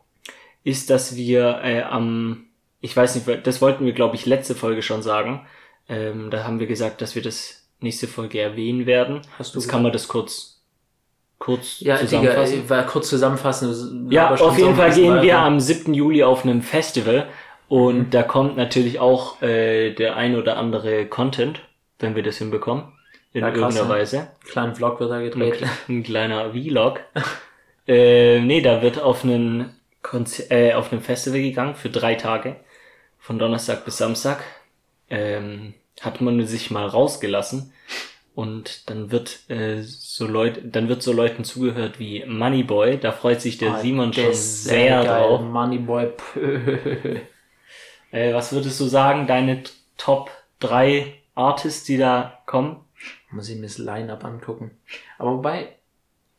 [0.65, 2.47] ist, dass wir äh, am,
[2.81, 5.47] ich weiß nicht, das wollten wir, glaube ich, letzte Folge schon sagen.
[5.89, 9.23] Ähm, da haben wir gesagt, dass wir das nächste Folge erwähnen werden.
[9.39, 10.63] Hast du Jetzt kann man das kurz,
[11.39, 12.65] kurz Ja, Digga, zusammenfassen.
[12.67, 14.11] äh, war kurz zusammenfassen.
[14.11, 15.93] Ja, aber schon auf jeden Fall gehen wir am 7.
[15.95, 17.29] Juli auf einem Festival
[17.69, 21.61] und da kommt natürlich auch äh, der ein oder andere Content,
[21.99, 22.85] wenn wir das hinbekommen,
[23.33, 23.89] in Ja, krass, irgendeiner ne?
[23.89, 24.29] Weise.
[24.45, 25.63] kleinen Vlog wird da Ein, gedreht.
[25.63, 27.01] kle- ein kleiner Vlog.
[27.87, 32.57] äh, nee, da wird auf einen Konzer äh, auf einem Festival gegangen für drei Tage,
[33.19, 34.43] von Donnerstag bis Samstag.
[35.11, 37.73] Ähm, hat man sich mal rausgelassen
[38.35, 42.99] und dann wird äh, so Leute, dann wird so Leuten zugehört wie Moneyboy.
[42.99, 45.07] Da freut sich der Ah, Simon schon sehr geil.
[45.07, 45.41] drauf.
[45.43, 46.13] Moneyboy.
[48.13, 49.63] Äh, was würdest du sagen, deine
[49.97, 52.85] Top 3 Artists, die da kommen?
[53.33, 54.73] Muss ich mir das Line-Up angucken.
[55.19, 55.77] Aber wobei.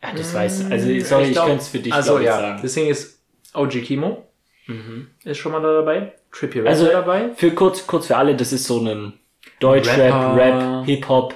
[0.03, 2.61] Ja, das weiß Also, sorry, ich, glaub- könnte es für dich Also ich, ja, sagen.
[2.67, 3.21] Ding ist,
[3.53, 4.27] OG Kimo
[4.67, 5.07] Mhm.
[5.23, 6.13] ist schon mal da dabei.
[6.31, 7.29] Trippy Red Also, dabei.
[7.35, 9.13] Für kurz, kurz für alle, das ist so ein
[9.59, 10.35] Deutschrap, Rapper.
[10.81, 11.35] Rap, Hip-Hop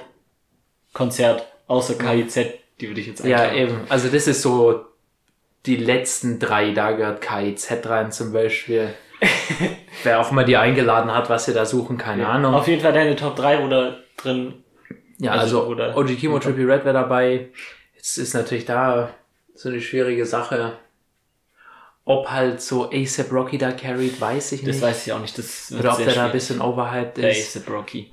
[0.92, 2.38] Konzert, außer KIZ,
[2.80, 3.58] die würde ich jetzt Ja, einklagen.
[3.58, 3.80] eben.
[3.88, 4.84] Also das ist so
[5.66, 8.94] die letzten drei, da gehört KIZ rein zum Beispiel.
[10.02, 12.54] Wer auch mal die eingeladen hat, was sie da suchen, keine Ahnung.
[12.54, 14.62] Auf jeden Fall deine Top 3 oder drin.
[15.18, 17.48] Ja, Also, also, oder- OG Kimo, Trippy Red wäre dabei.
[17.94, 19.14] Jetzt ist natürlich da
[19.54, 20.74] so eine schwierige Sache.
[22.04, 24.82] Ob halt so ASAP Rocky da carried, weiß ich Das nicht.
[24.82, 25.36] weiß ich auch nicht.
[25.38, 27.56] Das Oder ob der da ein bisschen overhyped ist.
[27.56, 28.12] ASAP Rocky.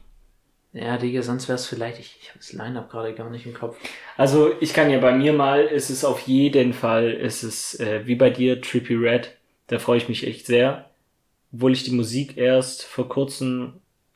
[0.72, 3.54] Ja, Digga, sonst wäre es vielleicht, ich, ich habe das Line-Up gerade gar nicht im
[3.54, 3.78] Kopf.
[4.18, 8.08] Also ich kann ja bei mir mal, ist es auf jeden Fall, ist es äh,
[8.08, 9.38] wie bei dir, Trippy Red.
[9.68, 10.90] Da freue ich mich echt sehr.
[11.54, 13.74] Obwohl ich die Musik erst vor kurzem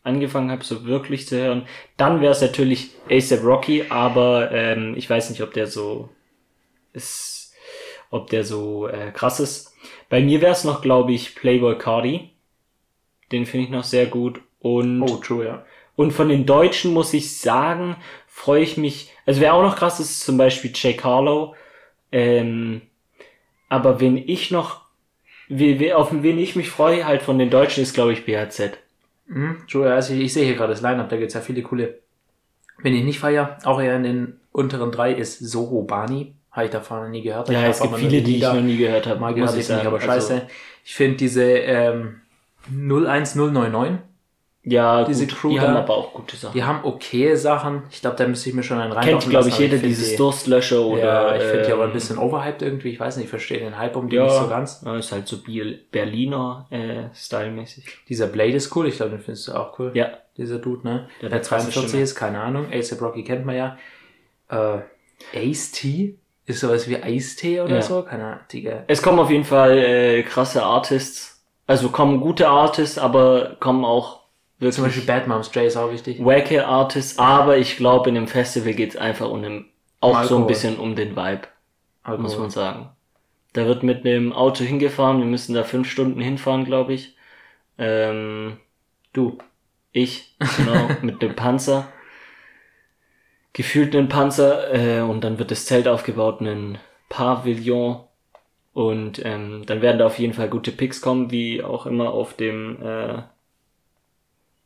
[0.08, 1.68] angefangen habe, so wirklich zu hören.
[1.98, 6.10] Dann wäre es natürlich ASAP Rocky, aber ähm, ich weiß nicht, ob der so
[6.94, 7.54] ist,
[8.10, 9.74] ob der so äh, krass ist.
[10.10, 12.32] Bei mir wäre es noch, glaube ich, Playboy Cardi.
[13.32, 14.42] Den finde ich noch sehr gut.
[14.60, 15.66] Und Oh, true, ja.
[15.96, 17.96] und von den Deutschen muss ich sagen,
[18.28, 19.12] freue ich mich.
[19.26, 21.56] Also wer auch noch krass ist, zum Beispiel Jake Harlow.
[22.12, 22.82] Ähm,
[23.70, 24.82] aber wen ich noch,
[25.50, 28.78] wie, wie, auf wen ich mich freue, halt von den Deutschen, ist glaube ich BHZ.
[29.28, 29.58] Mhm.
[29.84, 32.00] Also ich, ich sehe hier gerade das Line-Up, da gibt's ja viele coole.
[32.80, 36.34] Wenn ich nicht feier, auch eher in den unteren drei ist Soho Bani.
[36.52, 37.50] Habe ich davon noch nie gehört.
[37.50, 39.20] Ja, Ich es gibt viele, die ich noch nie gehört habe.
[39.20, 40.34] mal gehört, ich ich nicht, aber scheiße.
[40.34, 40.46] Also,
[40.84, 42.22] Ich finde diese ähm,
[42.72, 44.00] 01099,
[44.70, 46.54] ja, diese gut, Crew die da, haben aber auch gute Sachen.
[46.54, 47.84] die haben okay Sachen.
[47.90, 49.04] Ich glaube, da müsste ich mir schon einen rein.
[49.06, 51.00] Kennt, glaube ich, jeder dieses Durstlöscher oder.
[51.04, 52.90] Ja, ich finde die aber ein ähm, bisschen overhyped irgendwie.
[52.90, 54.82] Ich weiß nicht, ich verstehe den Hype um die Ja, nicht so ganz.
[54.86, 55.38] ja, ist halt so
[55.92, 57.86] Berliner äh, Style-mäßig.
[58.10, 59.92] Dieser Blade ist cool, ich glaube, den findest du auch cool.
[59.94, 61.08] Ja, Dieser Dude, ne?
[61.22, 62.04] Der Der, hat krasse 42 Stimme.
[62.04, 62.68] ist, keine Ahnung.
[62.72, 63.78] ASAP Rocky kennt man ja.
[64.50, 64.80] Äh,
[65.36, 66.16] Ace T
[66.46, 67.82] ist sowas wie Ice T oder Ja.
[67.82, 68.04] so?
[68.04, 68.84] Keine Ahnung, Digga.
[68.88, 71.44] Es kommen auf jeden Fall äh, krasse Artists.
[71.66, 74.22] Also kommen gute Artists, aber kommen auch
[74.60, 76.24] wirklich Zum Beispiel Bad Moms J ist auch wichtig.
[76.24, 77.18] wacke Artists.
[77.20, 79.66] Aber ich glaube, in dem Festival geht's einfach um den,
[80.00, 80.42] auch so Alkohol.
[80.42, 81.42] ein bisschen um den Vibe,
[82.04, 82.22] Alkohol.
[82.24, 82.90] muss man sagen.
[83.54, 85.20] Da wird mit einem Auto hingefahren.
[85.20, 87.16] Wir müssen da fünf Stunden hinfahren, glaube ich.
[87.78, 88.58] Ähm,
[89.14, 89.38] Du.
[89.92, 91.88] ich, genau, mit dem Panzer.
[93.54, 94.74] Gefühlt einen Panzer.
[94.74, 96.78] Äh, und dann wird das Zelt aufgebaut, ein
[97.10, 98.02] Pavillon.
[98.74, 102.36] Und ähm, dann werden da auf jeden Fall gute Picks kommen, wie auch immer auf
[102.36, 103.24] dem, äh,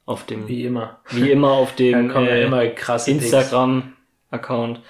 [0.05, 0.99] auf dem, wie, Wie immer.
[1.31, 2.63] immer auf dem ja äh, immer
[3.07, 4.81] Instagram-Account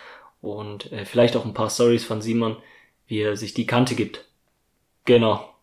[0.41, 2.57] und äh, vielleicht auch ein paar Stories von Simon,
[3.07, 4.25] wie er sich die Kante gibt.
[5.05, 5.53] Genau.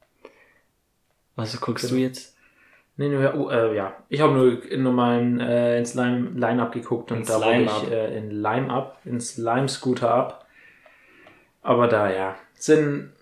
[1.36, 2.36] Was guckst du jetzt?
[2.96, 3.96] Nee, nee, oh, äh, ja.
[4.08, 7.50] Ich habe nur, nur mal in, äh, ins Lime- Line-Up geguckt und Ins da wurde
[7.58, 7.82] Lime-Up.
[7.84, 10.44] ich äh, in Lime-Up, ins Lime-Scooter-Up.
[11.62, 13.12] Aber da, ja, sind,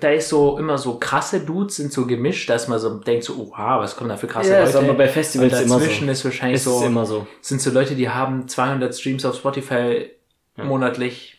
[0.00, 3.34] da ist so immer so krasse Dudes, sind so gemischt, dass man so denkt so,
[3.36, 4.70] oha, was kommen da für krasse Ja, Leute.
[4.70, 5.78] ist aber bei Festivals immer so.
[5.80, 7.26] dazwischen ist wahrscheinlich Es so, ist immer so.
[7.40, 10.10] sind so Leute, die haben 200 Streams auf Spotify
[10.56, 10.64] Ja.
[10.64, 11.38] monatlich.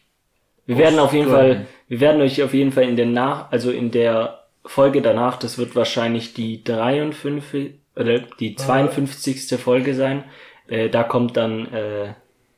[0.66, 1.56] Wir werden auf jeden Gründen.
[1.56, 5.38] Fall wir werden euch auf jeden Fall in der nach, also in der Folge danach,
[5.38, 9.58] das wird wahrscheinlich die 53 oder die 52.
[9.60, 10.24] Folge sein.
[10.68, 12.14] Äh, da kommt dann äh,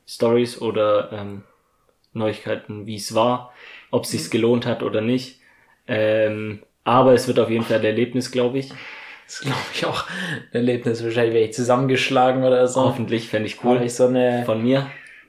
[0.08, 1.44] Stories oder ähm,
[2.14, 3.52] Neuigkeiten, wie es war,
[3.92, 5.37] ob es sich gelohnt hat oder nicht.
[5.88, 8.70] Ähm, aber es wird auf jeden Fall ein Erlebnis, glaube ich.
[9.26, 11.04] Das glaube ich, auch ein Erlebnis.
[11.04, 12.82] Wahrscheinlich wäre ich zusammengeschlagen oder so.
[12.82, 13.82] Hoffentlich fände ich Cool.
[13.84, 14.88] ich so eine, Von mir.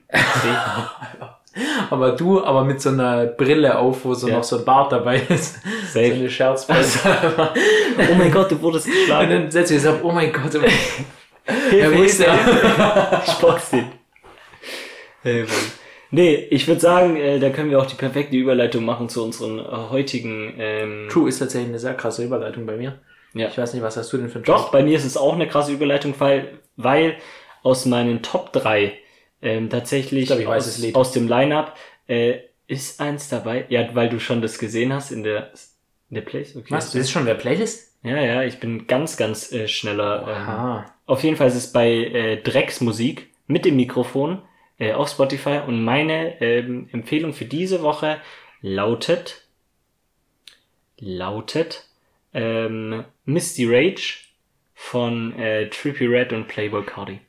[1.89, 4.35] aber du, aber mit so einer Brille auf, wo so Ja.
[4.37, 5.55] noch so ein Bart dabei ist.
[5.55, 6.13] So Safe.
[6.13, 6.85] eine Scherzbrille.
[8.11, 9.29] Oh mein Gott, du wurdest Und geschlagen.
[9.29, 10.69] dann setzt sich ab, oh mein Gott, oh mein
[11.69, 12.19] Hilfe, wo ist.
[13.27, 13.85] Ich box den.
[15.23, 15.49] Hey, Mann.
[16.11, 19.59] Nee, ich würde sagen, äh, da können wir auch die perfekte Überleitung machen zu unseren
[19.59, 20.55] äh, heutigen.
[20.57, 22.99] Ähm, True ist tatsächlich eine sehr krasse Überleitung bei mir.
[23.33, 23.47] Ja.
[23.47, 25.33] Ich weiß nicht, was hast du denn für einen Doch, bei mir ist es auch
[25.33, 27.17] eine krasse Überleitung, weil, weil
[27.61, 28.93] aus meinen Top 3
[29.41, 33.65] ähm, tatsächlich Ich glaub, aus, aus dem Line-Up äh, ist eins dabei.
[33.69, 35.51] Ja, weil du schon das gesehen hast in der,
[36.09, 36.55] in der Place.
[36.55, 36.67] Okay.
[36.69, 36.87] Was?
[36.87, 37.93] Das ist schon der Playlist?
[38.01, 40.21] Ja, ja, ich bin ganz, ganz äh, schneller.
[40.23, 40.85] Ähm, Aha.
[41.05, 44.41] auf jeden Fall ist es bei äh, Drecksmusik mit dem Mikrofon
[44.79, 48.17] äh, auf Spotify und meine ähm, Empfehlung für diese Woche
[48.61, 49.45] lautet
[50.97, 51.87] lautet
[52.33, 54.19] ähm, Misty Rage
[54.73, 57.19] von äh, Trippy Red und Playboy Cardi.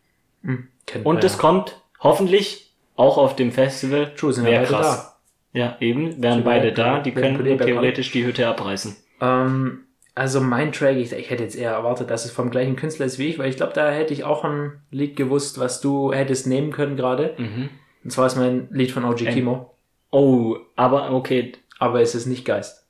[0.43, 1.23] Hm, kennt Und ja.
[1.39, 4.15] kommt hoffentlich auch auf dem Festival.
[4.15, 5.21] True, sind Wär ja beide krass.
[5.53, 8.97] Ja, eben, wären beide da, die können theoretisch die Hütte abreißen.
[9.21, 9.85] Ähm,
[10.21, 13.19] also mein Track, ich, ich hätte jetzt eher erwartet, dass es vom gleichen Künstler ist
[13.19, 16.47] wie ich, weil ich glaube, da hätte ich auch ein Lied gewusst, was du hättest
[16.47, 17.35] nehmen können gerade.
[17.39, 17.71] Mhm.
[18.05, 19.75] Und zwar ist mein Lied von OG Ähm, Kimo,
[20.11, 22.87] Oh, aber okay, aber es ist nicht Geist.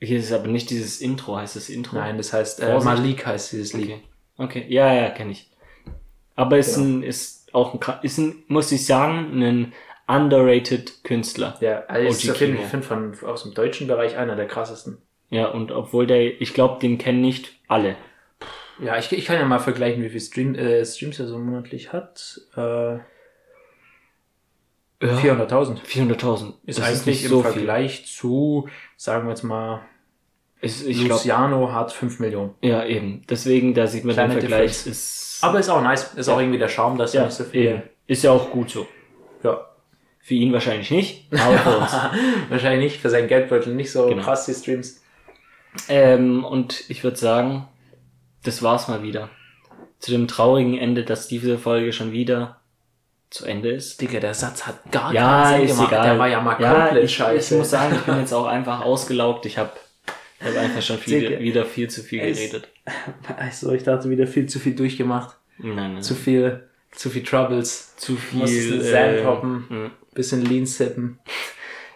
[0.00, 1.94] hier ist aber nicht dieses Intro, heißt das Intro?
[1.94, 2.76] Nein, das heißt äh.
[2.80, 3.84] Malik heißt dieses Lied.
[3.84, 4.00] Okay.
[4.36, 4.66] Okay.
[4.68, 5.48] Ja, ja, kenne ich.
[6.34, 6.88] Aber ist Genau.
[6.88, 9.72] ein, ist auch ein, ist ein, muss ich sagen, ein
[10.08, 11.56] underrated Künstler.
[11.60, 12.56] Ja, also ist auf jeden.
[12.56, 14.98] Fall, ich finde von aus dem deutschen Bereich einer der krassesten.
[15.30, 17.96] Ja, und obwohl der, ich glaube, den kennen nicht alle.
[18.78, 21.92] Ja, ich, ich kann ja mal vergleichen, wie viel Stream, äh, Streams er so monatlich
[21.92, 22.40] hat.
[22.56, 22.98] Äh,
[25.00, 25.78] 400.000.
[25.84, 26.54] 400.000.
[26.64, 27.52] Ist Das eigentlich nicht im so viel.
[27.52, 29.82] Vergleich zu, sagen wir jetzt mal,
[30.60, 32.54] Ist, ich Luciano hat 5 Millionen.
[32.62, 33.22] ja, eben.
[33.28, 34.70] Deswegen, da sieht man den Kleine Vergleich.
[34.72, 34.86] Differenz.
[34.86, 36.14] Ist, Aber ist auch nice.
[36.14, 36.34] Ist Ja.
[36.34, 37.60] auch irgendwie der Charme, dass er ja, nicht so viel.
[37.66, 37.82] eben.
[38.06, 38.86] Ist ja auch gut so.
[39.42, 39.66] Ja.
[40.20, 41.92] Für ihn wahrscheinlich nicht, aber für uns.
[42.48, 44.22] Wahrscheinlich nicht, für seinen Geldbeutel nicht so Genau.
[44.22, 45.02] krass, die Streams.
[45.88, 47.68] Ähm, und ich würde sagen,
[48.44, 49.30] das war's mal wieder.
[49.98, 52.60] Zu dem traurigen Ende, dass diese Folge schon wieder
[53.30, 54.00] zu Ende ist.
[54.00, 55.92] Digga, der Satz hat gar Ja, keinen Sinn ist gemacht.
[55.92, 56.04] egal.
[56.04, 57.54] Der war ja mal ja, komplett ich, scheiße.
[57.54, 59.46] Ich muss sagen, ich bin jetzt auch einfach ausgelaugt.
[59.46, 59.72] Ich habe
[60.40, 62.68] ich hab einfach schon viel, wieder viel zu viel geredet.
[63.36, 65.36] Also, ich dachte wieder viel zu viel durchgemacht.
[65.58, 66.02] Nein, nein.
[66.02, 67.96] Zu viel, zu viel Troubles.
[67.96, 68.38] zu viel.
[68.40, 69.64] Musstest Sand hoppen.
[69.68, 69.90] mh.
[70.14, 71.18] Bisschen Lean sippen.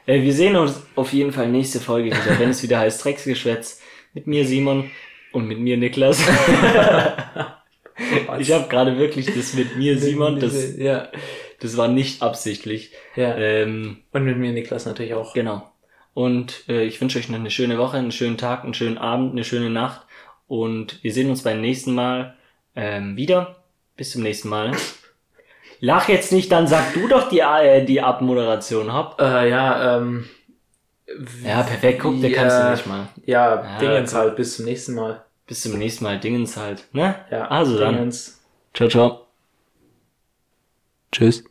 [0.07, 3.80] Äh, wir sehen uns auf jeden Fall nächste Folge wieder, wenn es wieder heißt Drecksgeschwätz.
[4.12, 4.90] Mit mir Simon
[5.32, 6.20] und mit mir Niklas.
[8.38, 11.09] ich habe gerade wirklich das mit mir Simon, das, ja.
[11.61, 12.92] das war nicht absichtlich.
[13.14, 13.36] ja.
[13.36, 15.32] Ähm, Und mit mir Niklas natürlich auch.
[15.34, 15.70] Genau.
[16.12, 19.32] Und äh, ich wünsche euch noch eine schöne Woche, einen schönen Tag, einen schönen Abend,
[19.32, 20.07] eine schöne Nacht.
[20.48, 22.36] Und wir sehen uns beim nächsten Mal
[22.74, 23.62] ähm, wieder.
[23.96, 24.72] Bis zum nächsten Mal.
[25.81, 29.20] Lach jetzt nicht, dann sag du doch die, äh, die Abmoderation, hopp.
[29.20, 30.26] Äh, ja, ähm.
[31.45, 32.70] Ja, perfekt, guck, der kannst du Ja.
[32.70, 33.09] nicht mal.
[33.26, 34.37] Ja, Ja, Dingens halt.
[34.37, 35.24] Bis zum nächsten Mal.
[35.47, 37.16] Bis zum nächsten Mal, Dingens halt, ne?
[37.31, 37.95] Ja, Also dann.
[37.95, 38.41] Dingens.
[38.74, 39.26] Ciao, ciao.
[41.11, 41.45] Tschüss.